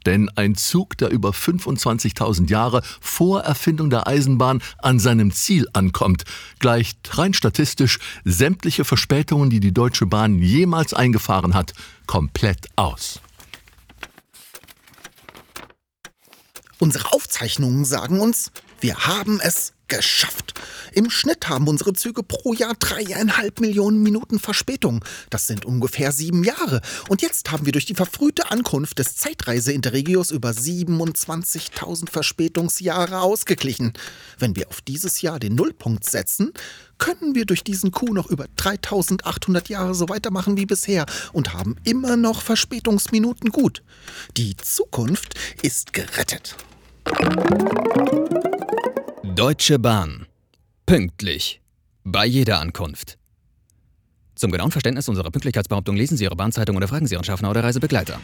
Denn 0.06 0.30
ein 0.36 0.56
Zug, 0.56 0.98
der 0.98 1.10
über 1.10 1.32
25.000 1.32 2.50
Jahre 2.50 2.82
vor 3.02 3.42
Erfindung 3.42 3.90
der 3.90 4.08
Eisenbahn 4.08 4.62
an 4.78 5.00
seinem 5.00 5.32
Ziel 5.32 5.68
ankommt, 5.74 6.24
gleicht 6.60 7.18
rein 7.18 7.34
statistisch 7.34 8.00
sämtliche 8.24 8.86
Verspätungen, 8.86 9.50
die 9.50 9.60
die 9.60 9.74
Deutsche 9.74 10.06
Bahn 10.06 10.40
jemals 10.40 10.94
eingefahren 10.94 11.54
hat, 11.54 11.74
komplett 12.06 12.68
aus. 12.78 13.20
Unsere 16.80 17.12
Aufzeichnungen 17.12 17.84
sagen 17.84 18.22
uns, 18.22 18.52
wir 18.80 18.96
haben 19.08 19.40
es 19.42 19.74
geschafft. 19.88 20.47
Im 20.94 21.10
Schnitt 21.10 21.50
haben 21.50 21.68
unsere 21.68 21.94
Züge 21.94 22.24
pro 22.24 22.54
Jahr 22.54 22.76
dreieinhalb 22.80 23.60
Millionen 23.60 24.04
Minuten 24.04 24.40
Verspätung. 24.40 25.04
Das 25.30 25.48
sind 25.48 25.66
ungefähr 25.66 26.12
sieben 26.12 26.44
Jahre. 26.44 26.82
Und 27.10 27.22
jetzt 27.22 27.52
haben 27.52 27.66
wir 27.66 27.72
durch 27.72 27.86
die 27.86 27.96
verfrühte 27.96 28.52
Ankunft 28.52 29.00
des 29.00 29.16
Zeitreise-Interregios 29.18 30.32
über 30.32 30.50
27.000 30.50 32.10
Verspätungsjahre 32.10 33.22
ausgeglichen. 33.22 33.94
Wenn 34.40 34.56
wir 34.56 34.70
auf 34.70 34.82
dieses 34.82 35.22
Jahr 35.22 35.40
den 35.40 35.56
Nullpunkt 35.56 36.06
setzen, 36.06 36.54
können 36.98 37.36
wir 37.36 37.46
durch 37.46 37.64
diesen 37.64 37.92
Coup 37.92 38.14
noch 38.14 38.30
über 38.30 38.46
3800 38.56 39.70
Jahre 39.70 39.94
so 39.94 40.10
weitermachen 40.10 40.58
wie 40.58 40.66
bisher 40.66 41.06
und 41.34 41.54
haben 41.54 41.76
immer 41.84 42.18
noch 42.18 42.42
Verspätungsminuten 42.42 43.52
gut. 43.52 43.84
Die 44.36 44.56
Zukunft 44.58 45.36
ist 45.62 45.94
gerettet. 45.94 46.56
Deutsche 49.36 49.80
Bahn. 49.80 50.26
Pünktlich. 50.90 51.60
Bei 52.06 52.26
jeder 52.26 52.62
Ankunft. 52.62 53.18
Zum 54.36 54.52
genauen 54.52 54.72
Verständnis 54.72 55.10
unserer 55.10 55.32
Pünktlichkeitsbehauptung 55.32 55.98
lesen 55.98 56.16
Sie 56.16 56.24
Ihre 56.24 56.38
Bahnzeitung 56.38 56.78
oder 56.78 56.88
fragen 56.88 57.06
Sie 57.08 57.16
Ihren 57.16 57.26
Schaffner 57.26 57.50
oder 57.50 57.62
Reisebegleiter. 57.62 58.22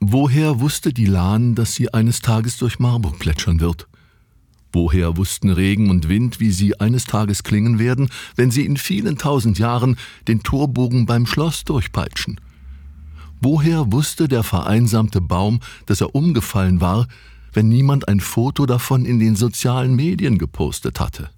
Woher 0.00 0.60
wusste 0.60 0.94
die 0.94 1.04
Lahn, 1.04 1.54
dass 1.54 1.74
sie 1.74 1.92
eines 1.92 2.22
Tages 2.22 2.56
durch 2.56 2.78
Marburg 2.78 3.18
plätschern 3.18 3.60
wird? 3.60 3.86
Woher 4.72 5.18
wussten 5.18 5.50
Regen 5.50 5.90
und 5.90 6.08
Wind, 6.08 6.40
wie 6.40 6.52
sie 6.52 6.80
eines 6.80 7.04
Tages 7.04 7.42
klingen 7.42 7.78
werden, 7.78 8.08
wenn 8.36 8.50
sie 8.50 8.64
in 8.64 8.78
vielen 8.78 9.18
tausend 9.18 9.58
Jahren 9.58 9.98
den 10.26 10.42
Torbogen 10.42 11.04
beim 11.04 11.26
Schloss 11.26 11.64
durchpeitschen? 11.64 12.40
Woher 13.40 13.92
wusste 13.92 14.26
der 14.26 14.42
vereinsamte 14.42 15.20
Baum, 15.20 15.60
dass 15.86 16.00
er 16.00 16.14
umgefallen 16.14 16.80
war, 16.80 17.06
wenn 17.52 17.68
niemand 17.68 18.08
ein 18.08 18.20
Foto 18.20 18.66
davon 18.66 19.04
in 19.04 19.20
den 19.20 19.36
sozialen 19.36 19.94
Medien 19.94 20.38
gepostet 20.38 20.98
hatte? 20.98 21.30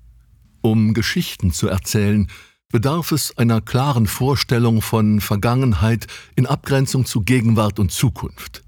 Um 0.62 0.94
Geschichten 0.94 1.52
zu 1.52 1.68
erzählen, 1.68 2.28
bedarf 2.72 3.12
es 3.12 3.36
einer 3.36 3.60
klaren 3.60 4.06
Vorstellung 4.06 4.80
von 4.80 5.20
Vergangenheit 5.20 6.06
in 6.36 6.46
Abgrenzung 6.46 7.04
zu 7.04 7.20
Gegenwart 7.20 7.78
und 7.78 7.92
Zukunft. 7.92 8.62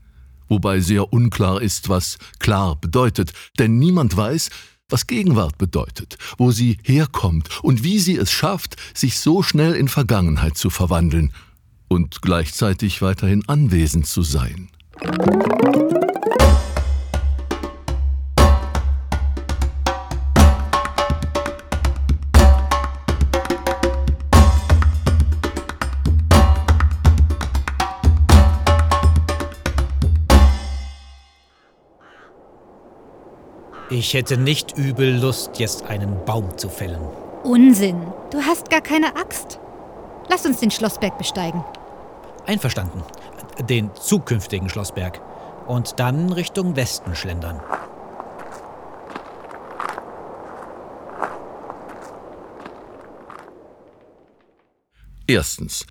Wobei 0.48 0.80
sehr 0.80 1.12
unklar 1.12 1.62
ist, 1.62 1.88
was 1.88 2.18
klar 2.38 2.76
bedeutet, 2.76 3.32
denn 3.58 3.78
niemand 3.78 4.14
weiß, 4.14 4.50
was 4.90 5.06
Gegenwart 5.06 5.56
bedeutet, 5.56 6.18
wo 6.36 6.50
sie 6.50 6.76
herkommt 6.82 7.48
und 7.62 7.82
wie 7.82 7.98
sie 7.98 8.16
es 8.16 8.30
schafft, 8.30 8.76
sich 8.92 9.18
so 9.18 9.42
schnell 9.42 9.72
in 9.72 9.88
Vergangenheit 9.88 10.58
zu 10.58 10.68
verwandeln 10.68 11.32
und 11.92 12.22
gleichzeitig 12.22 13.02
weiterhin 13.02 13.46
anwesend 13.48 14.06
zu 14.06 14.22
sein. 14.22 14.68
Ich 33.90 34.14
hätte 34.14 34.38
nicht 34.38 34.78
übel 34.78 35.20
Lust, 35.20 35.58
jetzt 35.58 35.84
einen 35.84 36.24
Baum 36.24 36.56
zu 36.56 36.70
fällen. 36.70 37.02
Unsinn. 37.44 38.00
Du 38.30 38.40
hast 38.40 38.70
gar 38.70 38.80
keine 38.80 39.14
Axt. 39.16 39.60
Lass 40.28 40.46
uns 40.46 40.60
den 40.60 40.70
Schlossberg 40.70 41.18
besteigen. 41.18 41.62
Einverstanden. 42.46 43.02
Den 43.68 43.90
zukünftigen 43.94 44.68
Schlossberg. 44.68 45.20
Und 45.66 46.00
dann 46.00 46.32
Richtung 46.32 46.76
Westen 46.76 47.14
schlendern. 47.14 47.60
Erstens. 55.26 55.86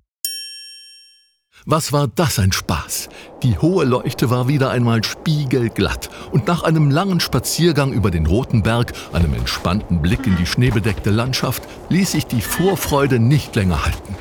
Was 1.64 1.92
war 1.92 2.08
das 2.08 2.38
ein 2.38 2.50
Spaß? 2.50 3.08
Die 3.42 3.56
hohe 3.56 3.84
Leuchte 3.84 4.30
war 4.30 4.48
wieder 4.48 4.70
einmal 4.70 5.04
spiegelglatt 5.04 6.10
und 6.32 6.48
nach 6.48 6.64
einem 6.64 6.90
langen 6.90 7.20
Spaziergang 7.20 7.92
über 7.92 8.10
den 8.10 8.26
Roten 8.26 8.64
Berg, 8.64 8.92
einem 9.12 9.34
entspannten 9.34 10.02
Blick 10.02 10.26
in 10.26 10.36
die 10.36 10.46
schneebedeckte 10.46 11.10
Landschaft, 11.10 11.62
ließ 11.88 12.12
sich 12.12 12.26
die 12.26 12.40
Vorfreude 12.40 13.20
nicht 13.20 13.54
länger 13.54 13.84
halten. 13.84 14.16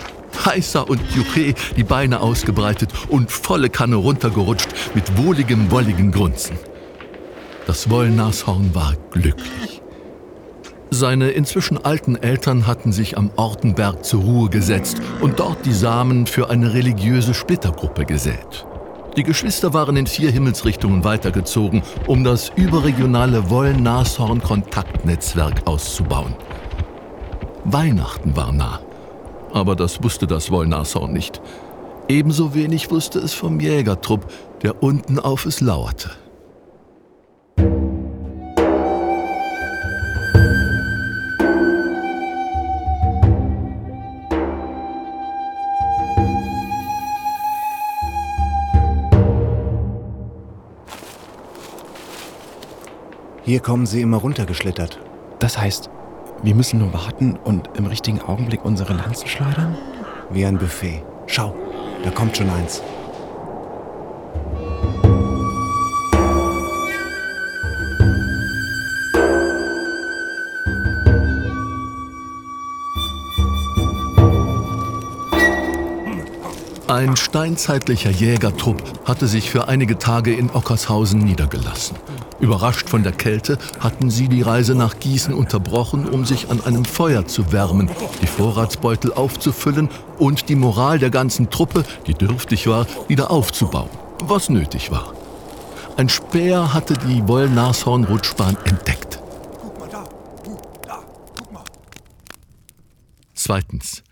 Heißer 0.46 0.90
und 0.90 1.02
Juche, 1.16 1.54
die 1.76 1.84
Beine 1.84 2.20
ausgebreitet 2.20 2.92
und 3.10 3.32
volle 3.32 3.70
Kanne 3.70 3.96
runtergerutscht 3.96 4.70
mit 4.94 5.18
wohligem, 5.18 5.72
wolligem 5.72 6.12
Grunzen. 6.12 6.58
Das 7.68 7.90
Wollnashorn 7.90 8.74
war 8.74 8.96
glücklich. 9.12 9.82
Seine 10.90 11.30
inzwischen 11.30 11.78
alten 11.78 12.18
Eltern 12.18 12.68
hatten 12.68 12.92
sich 12.92 13.18
am 13.18 13.32
Ortenberg 13.38 14.04
zur 14.04 14.24
Ruhe 14.24 14.50
gesetzt 14.50 14.98
und 15.22 15.40
dort 15.40 15.66
die 15.66 15.72
Samen 15.72 16.28
für 16.28 16.50
eine 16.50 16.74
religiöse 16.74 17.34
Splittergruppe 17.34 18.06
gesät. 18.06 18.66
Die 19.16 19.24
Geschwister 19.24 19.74
waren 19.74 19.96
in 19.98 20.08
vier 20.08 20.32
Himmelsrichtungen 20.32 21.04
weitergezogen, 21.04 21.84
um 22.08 22.24
das 22.24 22.50
überregionale 22.56 23.50
Woll-Nashorn-Kontaktnetzwerk 23.50 25.64
auszubauen. 25.66 26.34
Weihnachten 27.64 28.36
war 28.36 28.52
nah, 28.52 28.80
aber 29.54 29.76
das 29.76 30.04
wusste 30.04 30.28
das 30.28 30.52
Wollnashorn 30.52 31.14
nicht. 31.14 31.42
Ebenso 32.08 32.54
wenig 32.54 32.92
wusste 32.92 33.20
es 33.20 33.34
vom 33.34 33.60
Jägertrupp, 33.60 34.26
der 34.64 34.84
unten 34.84 35.20
auf 35.20 35.46
es 35.46 35.62
lauerte. 35.62 36.12
Hier 53.44 53.60
kommen 53.60 53.86
sie 53.86 54.02
immer 54.02 54.18
runtergeschlittert. 54.18 55.00
Das 55.40 55.58
heißt, 55.58 55.90
wir 56.44 56.56
müssen 56.56 56.80
nur 56.80 56.94
warten 56.94 57.38
und 57.44 57.70
im 57.78 57.86
richtigen 57.86 58.22
Augenblick 58.22 58.66
unsere 58.66 58.94
Lanzen 58.94 59.28
schleudern? 59.28 59.78
Wie 60.32 60.46
ein 60.46 60.58
Buffet. 60.58 61.04
Schau, 61.28 61.56
da 62.04 62.10
kommt 62.10 62.38
schon 62.38 62.50
eins. 62.50 62.82
Ein 76.88 77.16
steinzeitlicher 77.16 78.10
Jägertrupp 78.12 78.82
hatte 79.06 79.28
sich 79.28 79.50
für 79.50 79.68
einige 79.68 79.98
Tage 79.98 80.34
in 80.34 80.50
Ockershausen 80.50 81.20
niedergelassen. 81.20 81.96
Überrascht 82.42 82.90
von 82.90 83.04
der 83.04 83.12
Kälte 83.12 83.60
hatten 83.80 84.10
sie 84.10 84.28
die 84.28 84.42
Reise 84.42 84.74
nach 84.74 85.00
Gießen 85.00 85.32
unterbrochen, 85.32 86.10
um 86.10 86.26
sich 86.26 86.50
an 86.50 86.60
einem 86.62 86.86
Feuer 86.86 87.28
zu 87.28 87.52
wärmen, 87.52 87.90
die 88.22 88.28
Vorratsbeutel 88.28 89.14
aufzufüllen 89.14 89.90
und 90.18 90.50
die 90.50 90.56
Moral 90.56 90.98
der 90.98 91.12
ganzen 91.12 91.52
Truppe, 91.52 91.86
die 92.08 92.16
dürftig 92.16 92.66
war, 92.66 92.88
wieder 93.08 93.30
aufzubauen, 93.30 93.90
was 94.24 94.50
nötig 94.50 94.90
war. 94.92 95.14
Ein 95.98 96.10
Späher 96.10 96.74
hatte 96.74 96.96
die 96.96 97.28
Wollnashorn-Rutschbahn 97.28 98.58
entdeckt. 98.66 99.20
Zweitens. 103.36 104.04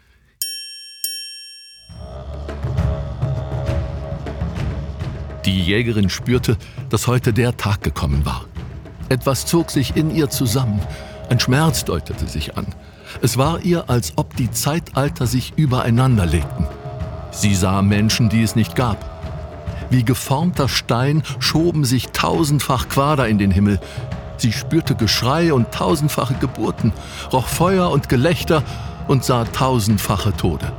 Die 5.49 5.62
Jägerin 5.62 6.12
spürte, 6.12 6.57
dass 6.91 7.07
heute 7.07 7.33
der 7.33 7.57
Tag 7.57 7.81
gekommen 7.81 8.23
war. 8.23 8.45
Etwas 9.09 9.47
zog 9.47 9.71
sich 9.71 9.95
in 9.95 10.15
ihr 10.15 10.29
zusammen. 10.29 10.79
Ein 11.27 11.39
Schmerz 11.39 11.85
deutete 11.85 12.27
sich 12.27 12.55
an. 12.55 12.67
Es 13.23 13.35
war 13.35 13.59
ihr, 13.62 13.89
als 13.89 14.13
ob 14.15 14.35
die 14.35 14.51
Zeitalter 14.51 15.25
sich 15.25 15.53
übereinander 15.55 16.27
legten. 16.27 16.67
Sie 17.31 17.55
sah 17.55 17.81
Menschen, 17.81 18.29
die 18.29 18.43
es 18.43 18.55
nicht 18.55 18.75
gab. 18.75 19.03
Wie 19.89 20.05
geformter 20.05 20.69
Stein 20.69 21.23
schoben 21.39 21.83
sich 21.83 22.09
tausendfach 22.09 22.88
Quader 22.88 23.27
in 23.27 23.39
den 23.39 23.49
Himmel. 23.49 23.79
Sie 24.38 24.53
spürte 24.53 24.93
Geschrei 24.93 25.51
und 25.51 25.71
tausendfache 25.71 26.35
Geburten, 26.35 26.93
roch 27.33 27.47
Feuer 27.47 27.89
und 27.89 28.07
Gelächter 28.07 28.62
und 29.07 29.25
sah 29.25 29.45
tausendfache 29.45 30.31
Tode. 30.38 30.71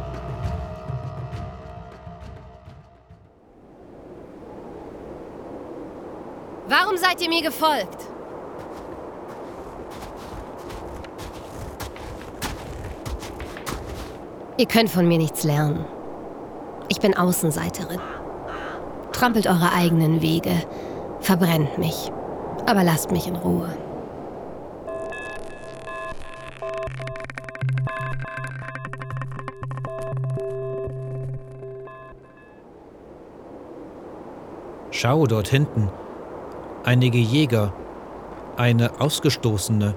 Seid 7.10 7.22
ihr 7.22 7.28
mir 7.28 7.42
gefolgt? 7.42 8.06
Ihr 14.56 14.66
könnt 14.66 14.90
von 14.90 15.08
mir 15.08 15.18
nichts 15.18 15.42
lernen. 15.42 15.84
Ich 16.88 17.00
bin 17.00 17.16
Außenseiterin. 17.16 17.98
Trampelt 19.10 19.48
eure 19.48 19.72
eigenen 19.72 20.22
Wege, 20.22 20.52
verbrennt 21.18 21.78
mich, 21.78 22.12
aber 22.66 22.84
lasst 22.84 23.10
mich 23.10 23.26
in 23.26 23.34
Ruhe. 23.34 23.76
Schau 34.92 35.26
dort 35.26 35.48
hinten. 35.48 35.90
Einige 36.90 37.18
Jäger, 37.18 37.72
eine 38.56 39.00
Ausgestoßene 39.00 39.94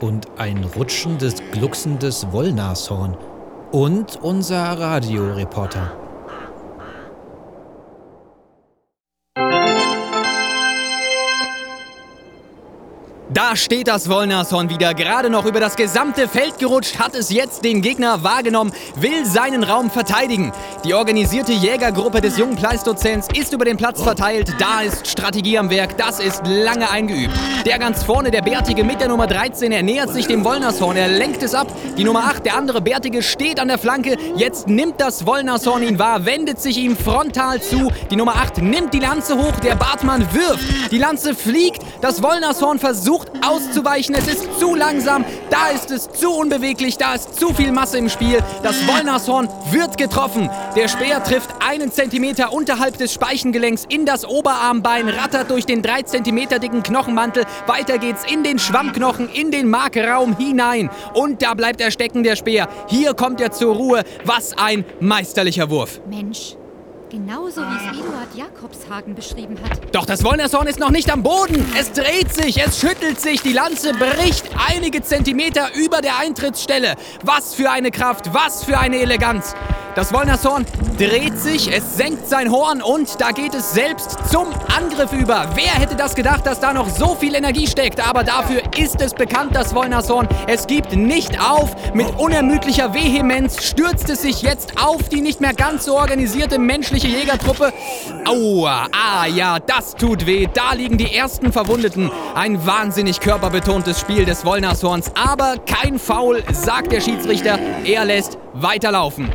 und 0.00 0.28
ein 0.38 0.62
rutschendes, 0.62 1.34
glucksendes 1.50 2.30
Wollnashorn 2.30 3.16
und 3.72 4.14
unser 4.22 4.62
Radioreporter. 4.78 6.05
Da 13.36 13.54
steht 13.54 13.86
das 13.86 14.08
Wollnashorn 14.08 14.70
wieder, 14.70 14.94
gerade 14.94 15.28
noch 15.28 15.44
über 15.44 15.60
das 15.60 15.76
gesamte 15.76 16.26
Feld 16.26 16.58
gerutscht, 16.58 16.98
hat 16.98 17.14
es 17.14 17.30
jetzt 17.30 17.66
den 17.66 17.82
Gegner 17.82 18.24
wahrgenommen, 18.24 18.72
will 18.98 19.26
seinen 19.26 19.62
Raum 19.62 19.90
verteidigen. 19.90 20.52
Die 20.86 20.94
organisierte 20.94 21.52
Jägergruppe 21.52 22.22
des 22.22 22.38
jungen 22.38 22.56
Pleistozäns 22.56 23.28
ist 23.38 23.52
über 23.52 23.66
den 23.66 23.76
Platz 23.76 24.00
verteilt, 24.00 24.54
da 24.58 24.80
ist 24.80 25.06
Strategie 25.06 25.58
am 25.58 25.68
Werk, 25.68 25.98
das 25.98 26.18
ist 26.18 26.46
lange 26.46 26.90
eingeübt. 26.90 27.34
Der 27.66 27.78
ganz 27.78 28.04
vorne, 28.04 28.30
der 28.30 28.40
Bärtige 28.40 28.84
mit 28.84 29.02
der 29.02 29.08
Nummer 29.08 29.26
13, 29.26 29.70
er 29.70 29.82
nähert 29.82 30.14
sich 30.14 30.26
dem 30.26 30.42
Wollnashorn, 30.42 30.96
er 30.96 31.08
lenkt 31.08 31.42
es 31.42 31.54
ab. 31.54 31.66
Die 31.98 32.04
Nummer 32.04 32.20
8, 32.20 32.46
der 32.46 32.56
andere 32.56 32.80
Bärtige, 32.80 33.22
steht 33.22 33.60
an 33.60 33.68
der 33.68 33.76
Flanke, 33.76 34.16
jetzt 34.36 34.66
nimmt 34.66 34.98
das 34.98 35.26
Wollnashorn 35.26 35.82
ihn 35.82 35.98
wahr, 35.98 36.24
wendet 36.24 36.58
sich 36.62 36.78
ihm 36.78 36.96
frontal 36.96 37.60
zu. 37.60 37.92
Die 38.10 38.16
Nummer 38.16 38.36
8 38.36 38.62
nimmt 38.62 38.94
die 38.94 39.00
Lanze 39.00 39.36
hoch, 39.36 39.60
der 39.62 39.76
Bartmann 39.76 40.26
wirft, 40.32 40.90
die 40.90 40.96
Lanze 40.96 41.34
fliegt, 41.34 41.82
das 42.00 42.22
Wollnashorn 42.22 42.78
versucht 42.78 43.30
auszuweichen. 43.46 44.14
Es 44.14 44.28
ist 44.28 44.58
zu 44.58 44.74
langsam, 44.74 45.24
da 45.50 45.68
ist 45.68 45.90
es 45.90 46.08
zu 46.10 46.30
unbeweglich, 46.30 46.98
da 46.98 47.14
ist 47.14 47.38
zu 47.38 47.52
viel 47.54 47.72
Masse 47.72 47.98
im 47.98 48.08
Spiel. 48.08 48.38
Das 48.62 48.86
Wollnashorn 48.86 49.48
wird 49.70 49.96
getroffen. 49.96 50.50
Der 50.74 50.88
Speer 50.88 51.22
trifft 51.22 51.50
einen 51.66 51.92
Zentimeter 51.92 52.52
unterhalb 52.52 52.98
des 52.98 53.12
Speichengelenks 53.12 53.84
in 53.88 54.06
das 54.06 54.24
Oberarmbein, 54.24 55.08
rattert 55.08 55.50
durch 55.50 55.66
den 55.66 55.82
drei 55.82 56.02
Zentimeter 56.02 56.58
dicken 56.58 56.82
Knochenmantel. 56.82 57.44
Weiter 57.66 57.98
geht's 57.98 58.22
in 58.30 58.42
den 58.42 58.58
Schwammknochen, 58.58 59.28
in 59.30 59.50
den 59.50 59.68
Markraum 59.68 60.36
hinein. 60.36 60.90
Und 61.14 61.42
da 61.42 61.54
bleibt 61.54 61.80
er 61.80 61.90
stecken, 61.90 62.22
der 62.22 62.36
Speer. 62.36 62.68
Hier 62.88 63.14
kommt 63.14 63.40
er 63.40 63.52
zur 63.52 63.74
Ruhe. 63.74 64.02
Was 64.24 64.56
ein 64.58 64.84
meisterlicher 65.00 65.70
Wurf. 65.70 66.00
Mensch, 66.08 66.56
genauso 67.10 67.62
wie 67.62 67.76
es 67.76 67.98
Eduard 67.98 68.34
Jakobshagen 68.34 69.14
beschrieben 69.14 69.56
hat. 69.62 69.94
Doch 69.94 70.06
das 70.06 70.24
Wollnashorn 70.24 70.66
ist 70.66 70.78
noch 70.78 70.90
nicht 70.90 71.10
am 71.10 71.22
Boden. 71.22 71.64
Es 71.78 71.92
dreht 71.92 72.32
sich, 72.32 72.58
es 72.58 72.80
schüttelt 72.80 73.20
sich, 73.20 73.42
die 73.42 73.52
Lanze 73.52 73.92
bricht 73.94 74.44
einige 74.68 75.02
Zentimeter 75.02 75.68
über 75.74 76.00
der 76.00 76.18
Eintrittsstelle. 76.18 76.94
Was 77.22 77.54
für 77.54 77.70
eine 77.70 77.90
Kraft, 77.90 78.32
was 78.34 78.64
für 78.64 78.78
eine 78.78 78.98
Eleganz. 78.98 79.54
Das 79.96 80.12
Wollnashorn 80.12 80.66
dreht 80.98 81.38
sich, 81.38 81.74
es 81.74 81.96
senkt 81.96 82.28
sein 82.28 82.52
Horn 82.52 82.82
und 82.82 83.18
da 83.18 83.30
geht 83.30 83.54
es 83.54 83.72
selbst 83.72 84.18
zum 84.30 84.48
Angriff 84.76 85.10
über. 85.10 85.48
Wer 85.54 85.72
hätte 85.72 85.96
das 85.96 86.14
gedacht, 86.14 86.44
dass 86.44 86.60
da 86.60 86.74
noch 86.74 86.90
so 86.90 87.14
viel 87.14 87.34
Energie 87.34 87.66
steckt? 87.66 88.06
Aber 88.06 88.22
dafür 88.22 88.60
ist 88.76 89.00
es 89.00 89.14
bekannt, 89.14 89.56
das 89.56 89.74
Wollnashorn. 89.74 90.28
Es 90.48 90.66
gibt 90.66 90.94
nicht 90.94 91.40
auf. 91.40 91.74
Mit 91.94 92.08
unermüdlicher 92.18 92.92
Vehemenz 92.92 93.64
stürzt 93.64 94.10
es 94.10 94.20
sich 94.20 94.42
jetzt 94.42 94.74
auf 94.78 95.08
die 95.08 95.22
nicht 95.22 95.40
mehr 95.40 95.54
ganz 95.54 95.86
so 95.86 95.96
organisierte 95.96 96.58
menschliche 96.58 97.08
Jägertruppe. 97.08 97.72
Aua, 98.26 98.88
ah 98.92 99.24
ja, 99.24 99.58
das 99.60 99.94
tut 99.94 100.26
weh. 100.26 100.46
Da 100.52 100.74
liegen 100.74 100.98
die 100.98 101.14
ersten 101.14 101.52
Verwundeten. 101.52 102.10
Ein 102.34 102.66
wahnsinnig 102.66 103.20
körperbetontes 103.20 103.98
Spiel 103.98 104.26
des 104.26 104.44
Wollnashorns. 104.44 105.10
Aber 105.14 105.54
kein 105.64 105.98
Foul, 105.98 106.44
sagt 106.52 106.92
der 106.92 107.00
Schiedsrichter. 107.00 107.58
Er 107.86 108.04
lässt 108.04 108.36
weiterlaufen. 108.52 109.32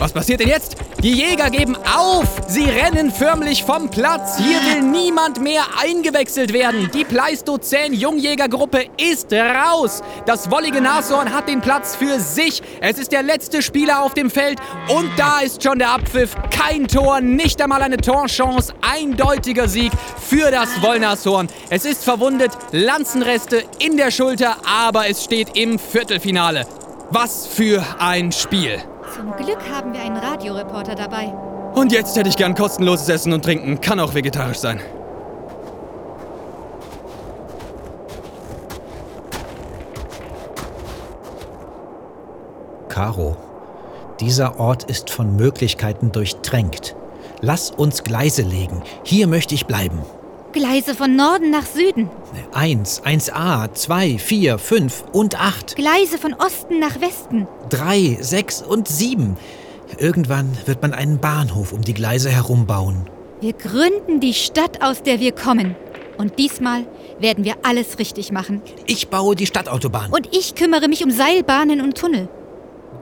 Was 0.00 0.14
passiert 0.14 0.40
denn 0.40 0.48
jetzt? 0.48 0.76
Die 1.02 1.12
Jäger 1.12 1.50
geben 1.50 1.76
auf! 1.76 2.26
Sie 2.48 2.64
rennen 2.64 3.10
förmlich 3.10 3.62
vom 3.62 3.90
Platz. 3.90 4.38
Hier 4.38 4.58
will 4.62 4.80
niemand 4.80 5.42
mehr 5.42 5.62
eingewechselt 5.78 6.54
werden. 6.54 6.90
Die 6.94 7.04
Pleistozän-Jungjägergruppe 7.04 8.86
ist 8.96 9.30
raus. 9.30 10.00
Das 10.24 10.50
wollige 10.50 10.80
Nashorn 10.80 11.34
hat 11.34 11.48
den 11.48 11.60
Platz 11.60 11.96
für 11.96 12.18
sich. 12.18 12.62
Es 12.80 12.98
ist 12.98 13.12
der 13.12 13.22
letzte 13.22 13.60
Spieler 13.60 14.02
auf 14.02 14.14
dem 14.14 14.30
Feld 14.30 14.58
und 14.88 15.10
da 15.18 15.40
ist 15.40 15.62
schon 15.62 15.78
der 15.78 15.90
Abpfiff. 15.90 16.34
Kein 16.50 16.88
Tor, 16.88 17.20
nicht 17.20 17.60
einmal 17.60 17.82
eine 17.82 17.98
Torchance. 17.98 18.72
Eindeutiger 18.80 19.68
Sieg 19.68 19.92
für 20.16 20.50
das 20.50 20.80
Wollnashorn. 20.80 21.48
Es 21.68 21.84
ist 21.84 22.04
verwundet, 22.04 22.52
Lanzenreste 22.72 23.64
in 23.78 23.98
der 23.98 24.10
Schulter, 24.10 24.56
aber 24.64 25.10
es 25.10 25.24
steht 25.24 25.58
im 25.58 25.78
Viertelfinale. 25.78 26.66
Was 27.10 27.46
für 27.46 27.84
ein 27.98 28.32
Spiel. 28.32 28.82
Zum 29.14 29.32
Glück 29.36 29.58
haben 29.74 29.92
wir 29.92 30.00
einen 30.00 30.16
Radioreporter 30.16 30.94
dabei. 30.94 31.32
Und 31.74 31.90
jetzt 31.92 32.16
hätte 32.16 32.28
ich 32.28 32.36
gern 32.36 32.54
kostenloses 32.54 33.08
Essen 33.08 33.32
und 33.32 33.44
Trinken. 33.44 33.80
Kann 33.80 33.98
auch 33.98 34.14
vegetarisch 34.14 34.58
sein. 34.58 34.80
Caro, 42.88 43.36
dieser 44.20 44.60
Ort 44.60 44.84
ist 44.84 45.10
von 45.10 45.34
Möglichkeiten 45.34 46.12
durchtränkt. 46.12 46.94
Lass 47.40 47.70
uns 47.70 48.04
Gleise 48.04 48.42
legen. 48.42 48.82
Hier 49.02 49.26
möchte 49.26 49.54
ich 49.54 49.66
bleiben. 49.66 50.02
Gleise 50.52 50.94
von 50.94 51.14
Norden 51.14 51.50
nach 51.50 51.66
Süden. 51.66 52.10
Eins, 52.52 53.02
1a, 53.02 53.72
2, 53.72 54.18
4, 54.18 54.58
5 54.58 55.04
und 55.12 55.40
8. 55.40 55.76
Gleise 55.76 56.18
von 56.18 56.34
Osten 56.34 56.80
nach 56.80 57.00
Westen. 57.00 57.46
3, 57.68 58.18
6 58.20 58.62
und 58.62 58.88
7. 58.88 59.36
Irgendwann 59.98 60.56
wird 60.66 60.82
man 60.82 60.92
einen 60.92 61.20
Bahnhof 61.20 61.72
um 61.72 61.82
die 61.82 61.94
Gleise 61.94 62.30
herum 62.30 62.66
bauen. 62.66 63.08
Wir 63.40 63.52
gründen 63.52 64.20
die 64.20 64.34
Stadt, 64.34 64.82
aus 64.82 65.02
der 65.02 65.20
wir 65.20 65.32
kommen. 65.32 65.76
Und 66.18 66.38
diesmal 66.38 66.84
werden 67.18 67.44
wir 67.44 67.54
alles 67.62 67.98
richtig 67.98 68.32
machen. 68.32 68.60
Ich 68.86 69.08
baue 69.08 69.36
die 69.36 69.46
Stadtautobahn. 69.46 70.10
Und 70.10 70.34
ich 70.36 70.54
kümmere 70.54 70.88
mich 70.88 71.04
um 71.04 71.10
Seilbahnen 71.10 71.80
und 71.80 71.96
Tunnel. 71.96 72.28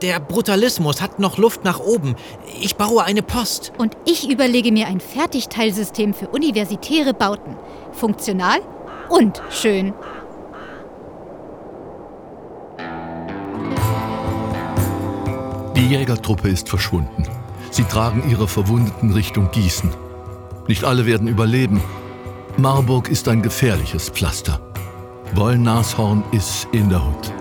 Der 0.01 0.21
Brutalismus 0.21 1.01
hat 1.01 1.19
noch 1.19 1.37
Luft 1.37 1.65
nach 1.65 1.79
oben. 1.79 2.15
Ich 2.61 2.77
baue 2.77 3.03
eine 3.03 3.21
Post. 3.21 3.73
Und 3.77 3.97
ich 4.05 4.29
überlege 4.29 4.71
mir 4.71 4.87
ein 4.87 5.01
Fertigteilsystem 5.01 6.13
für 6.13 6.29
universitäre 6.29 7.13
Bauten. 7.13 7.57
Funktional 7.91 8.59
und 9.09 9.41
schön. 9.49 9.93
Die 15.75 15.87
Jägertruppe 15.87 16.49
ist 16.49 16.69
verschwunden. 16.69 17.23
Sie 17.71 17.83
tragen 17.83 18.29
ihre 18.29 18.47
Verwundeten 18.47 19.11
Richtung 19.11 19.51
Gießen. 19.51 19.91
Nicht 20.67 20.85
alle 20.85 21.05
werden 21.05 21.27
überleben. 21.27 21.81
Marburg 22.57 23.09
ist 23.09 23.27
ein 23.27 23.41
gefährliches 23.41 24.09
Pflaster. 24.09 24.61
Wollnashorn 25.35 26.23
ist 26.31 26.67
in 26.71 26.89
der 26.89 27.05
Hut. 27.05 27.38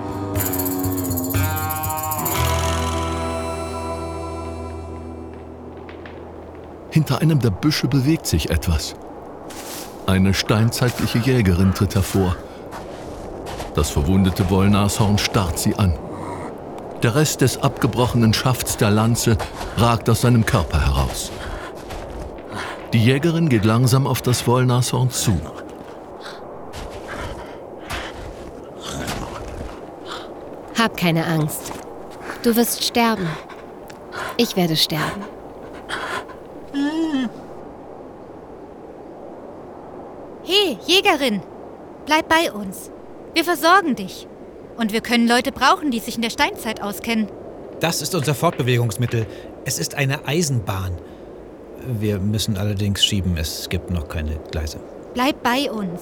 Hinter 6.98 7.20
einem 7.20 7.38
der 7.38 7.50
Büsche 7.50 7.86
bewegt 7.86 8.26
sich 8.26 8.50
etwas. 8.50 8.96
Eine 10.08 10.34
steinzeitliche 10.34 11.18
Jägerin 11.18 11.72
tritt 11.72 11.94
hervor. 11.94 12.34
Das 13.76 13.90
verwundete 13.90 14.50
Wollnashorn 14.50 15.16
starrt 15.16 15.60
sie 15.60 15.76
an. 15.76 15.96
Der 17.04 17.14
Rest 17.14 17.40
des 17.42 17.62
abgebrochenen 17.62 18.34
Schafts 18.34 18.78
der 18.78 18.90
Lanze 18.90 19.38
ragt 19.76 20.10
aus 20.10 20.22
seinem 20.22 20.44
Körper 20.44 20.84
heraus. 20.84 21.30
Die 22.92 23.04
Jägerin 23.04 23.48
geht 23.48 23.64
langsam 23.64 24.04
auf 24.04 24.20
das 24.20 24.44
Wollnashorn 24.48 25.10
zu. 25.10 25.40
Hab 30.76 30.96
keine 30.96 31.24
Angst. 31.26 31.70
Du 32.42 32.56
wirst 32.56 32.82
sterben. 32.82 33.28
Ich 34.36 34.56
werde 34.56 34.74
sterben. 34.74 35.37
Jägerin, 40.98 41.42
bleib 42.06 42.28
bei 42.28 42.50
uns. 42.50 42.90
Wir 43.32 43.44
versorgen 43.44 43.94
dich. 43.94 44.26
Und 44.76 44.92
wir 44.92 45.00
können 45.00 45.28
Leute 45.28 45.52
brauchen, 45.52 45.92
die 45.92 46.00
sich 46.00 46.16
in 46.16 46.22
der 46.22 46.30
Steinzeit 46.30 46.82
auskennen. 46.82 47.28
Das 47.78 48.02
ist 48.02 48.16
unser 48.16 48.34
Fortbewegungsmittel. 48.34 49.24
Es 49.64 49.78
ist 49.78 49.94
eine 49.94 50.26
Eisenbahn. 50.26 50.98
Wir 51.86 52.18
müssen 52.18 52.56
allerdings 52.56 53.04
schieben, 53.04 53.36
es 53.36 53.68
gibt 53.68 53.90
noch 53.90 54.08
keine 54.08 54.40
Gleise. 54.50 54.80
Bleib 55.14 55.40
bei 55.44 55.70
uns. 55.70 56.00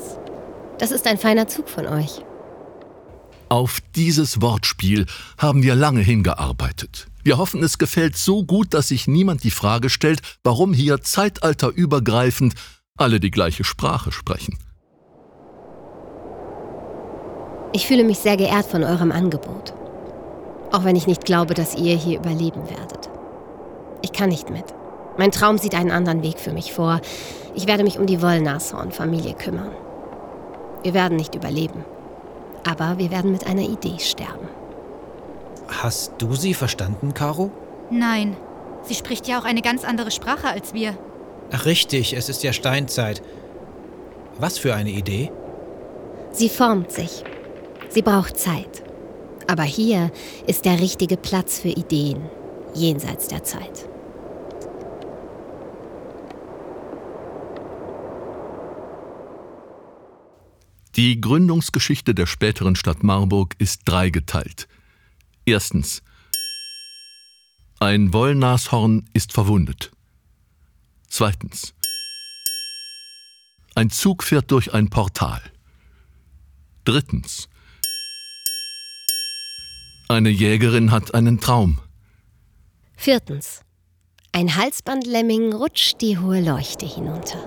Das 0.79 0.93
ist 0.93 1.07
ein 1.07 1.19
feiner 1.19 1.47
Zug 1.47 1.69
von 1.69 1.87
euch. 1.87 2.23
Auf 3.51 3.81
dieses 3.95 4.41
Wortspiel 4.41 5.05
haben 5.37 5.63
wir 5.63 5.75
lange 5.75 6.01
hingearbeitet. 6.01 7.09
Wir 7.23 7.37
hoffen, 7.37 7.63
es 7.63 7.77
gefällt 7.77 8.17
so 8.17 8.45
gut, 8.45 8.73
dass 8.73 8.89
sich 8.89 9.07
niemand 9.07 9.45
die 9.45 9.51
Frage 9.51 9.91
stellt, 9.91 10.23
warum 10.43 10.73
hier 10.73 11.03
zeitalterübergreifend 11.03 12.55
alle 12.97 13.21
die 13.21 13.31
gleiche 13.31 13.65
Sprache 13.65 14.11
sprechen. 14.11 14.59
Ich 17.73 17.87
fühle 17.87 18.05
mich 18.05 18.19
sehr 18.19 18.37
geehrt 18.37 18.67
von 18.67 18.85
eurem 18.85 19.13
Angebot. 19.13 19.75
Auch 20.73 20.85
wenn 20.85 20.97
ich 20.97 21.07
nicht 21.07 21.25
glaube, 21.25 21.55
dass 21.55 21.77
ihr 21.77 21.97
hier 21.97 22.19
überleben 22.19 22.69
werdet. 22.69 23.11
Ich 24.03 24.13
kann 24.13 24.29
nicht 24.29 24.51
mit. 24.51 24.65
Mein 25.19 25.31
Traum 25.31 25.59
sieht 25.59 25.75
einen 25.75 25.91
anderen 25.91 26.23
Weg 26.23 26.39
für 26.39 26.53
mich 26.53 26.73
vor. 26.73 27.01
Ich 27.55 27.67
werde 27.67 27.85
mich 27.85 27.99
um 27.99 28.07
die 28.07 28.21
Wollnashorn-Familie 28.21 29.35
kümmern. 29.35 29.71
Wir 30.83 30.95
werden 30.95 31.17
nicht 31.17 31.35
überleben. 31.35 31.85
Aber 32.69 32.99
wir 32.99 33.11
werden 33.11 33.33
mit 33.33 33.47
einer 33.47 33.63
Idee 33.63 33.99
sterben. 33.99 34.49
Hast 35.69 36.13
du 36.19 36.35
sie 36.35 36.55
verstanden, 36.55 37.15
Caro? 37.15 37.51
Nein, 37.91 38.37
sie 38.83 38.95
spricht 38.95 39.27
ja 39.29 39.39
auch 39.39 39.45
eine 39.45 39.63
ganz 39.63 39.85
andere 39.85 40.11
Sprache 40.11 40.49
als 40.49 40.75
wir. 40.75 40.97
Ach, 41.53 41.65
richtig, 41.65 42.13
es 42.13 42.29
ist 42.29 42.43
ja 42.43 42.53
Steinzeit. 42.53 43.23
Was 44.39 44.59
für 44.59 44.75
eine 44.75 44.91
Idee? 44.91 45.33
Sie 46.33 46.49
formt 46.49 46.93
sich. 46.93 47.25
Sie 47.91 48.03
braucht 48.03 48.37
Zeit. 48.39 48.83
Aber 49.47 49.63
hier 49.63 50.11
ist 50.47 50.65
der 50.65 50.81
richtige 50.81 51.17
Platz 51.17 51.61
für 51.61 51.69
Ideen, 51.69 52.21
jenseits 52.75 53.29
der 53.29 53.45
Zeit. 53.45 53.89
Die 60.97 61.21
Gründungsgeschichte 61.21 62.15
der 62.15 62.25
späteren 62.27 62.75
Stadt 62.75 63.03
Marburg 63.03 63.55
ist 63.59 63.83
dreigeteilt. 63.85 64.67
Erstens. 65.45 66.03
Ein 67.79 68.15
Wollnashorn 68.15 69.05
ist 69.13 69.33
verwundet. 69.33 69.93
Zweitens. 71.09 71.75
Ein 73.75 73.91
Zug 73.91 74.23
fährt 74.23 74.51
durch 74.51 74.73
ein 74.73 74.89
Portal. 74.89 75.43
Drittens. 76.85 77.51
Eine 80.09 80.29
Jägerin 80.31 80.93
hat 80.93 81.15
einen 81.15 81.41
Traum. 81.41 81.79
Viertens. 82.97 83.63
Ein 84.31 84.55
Halsbandlemming 84.55 85.53
rutscht 85.53 86.01
die 86.01 86.17
hohe 86.17 86.41
Leuchte 86.41 86.87
hinunter. 86.87 87.39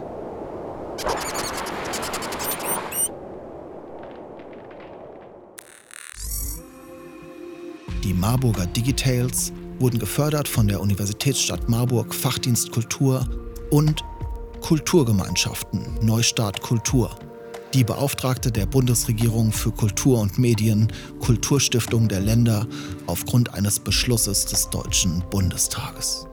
Die 8.04 8.14
Marburger 8.14 8.66
Digitales 8.66 9.54
wurden 9.80 9.98
gefördert 9.98 10.50
von 10.50 10.68
der 10.68 10.82
Universitätsstadt 10.82 11.70
Marburg 11.70 12.14
Fachdienst 12.14 12.72
Kultur 12.74 13.26
und 13.72 14.04
Kulturgemeinschaften 14.60 15.98
Neustart 16.02 16.60
Kultur, 16.62 17.16
die 17.74 17.84
Beauftragte 17.84 18.52
der 18.52 18.66
Bundesregierung 18.66 19.52
für 19.52 19.72
Kultur 19.72 20.20
und 20.20 20.40
Medien, 20.40 20.92
Kulturstiftung 21.20 22.08
der 22.08 22.22
Länder 22.22 22.66
aufgrund 23.06 23.54
eines 23.54 23.80
Beschlusses 23.80 24.46
des 24.46 24.70
Deutschen 24.70 25.24
Bundestages. 25.30 26.29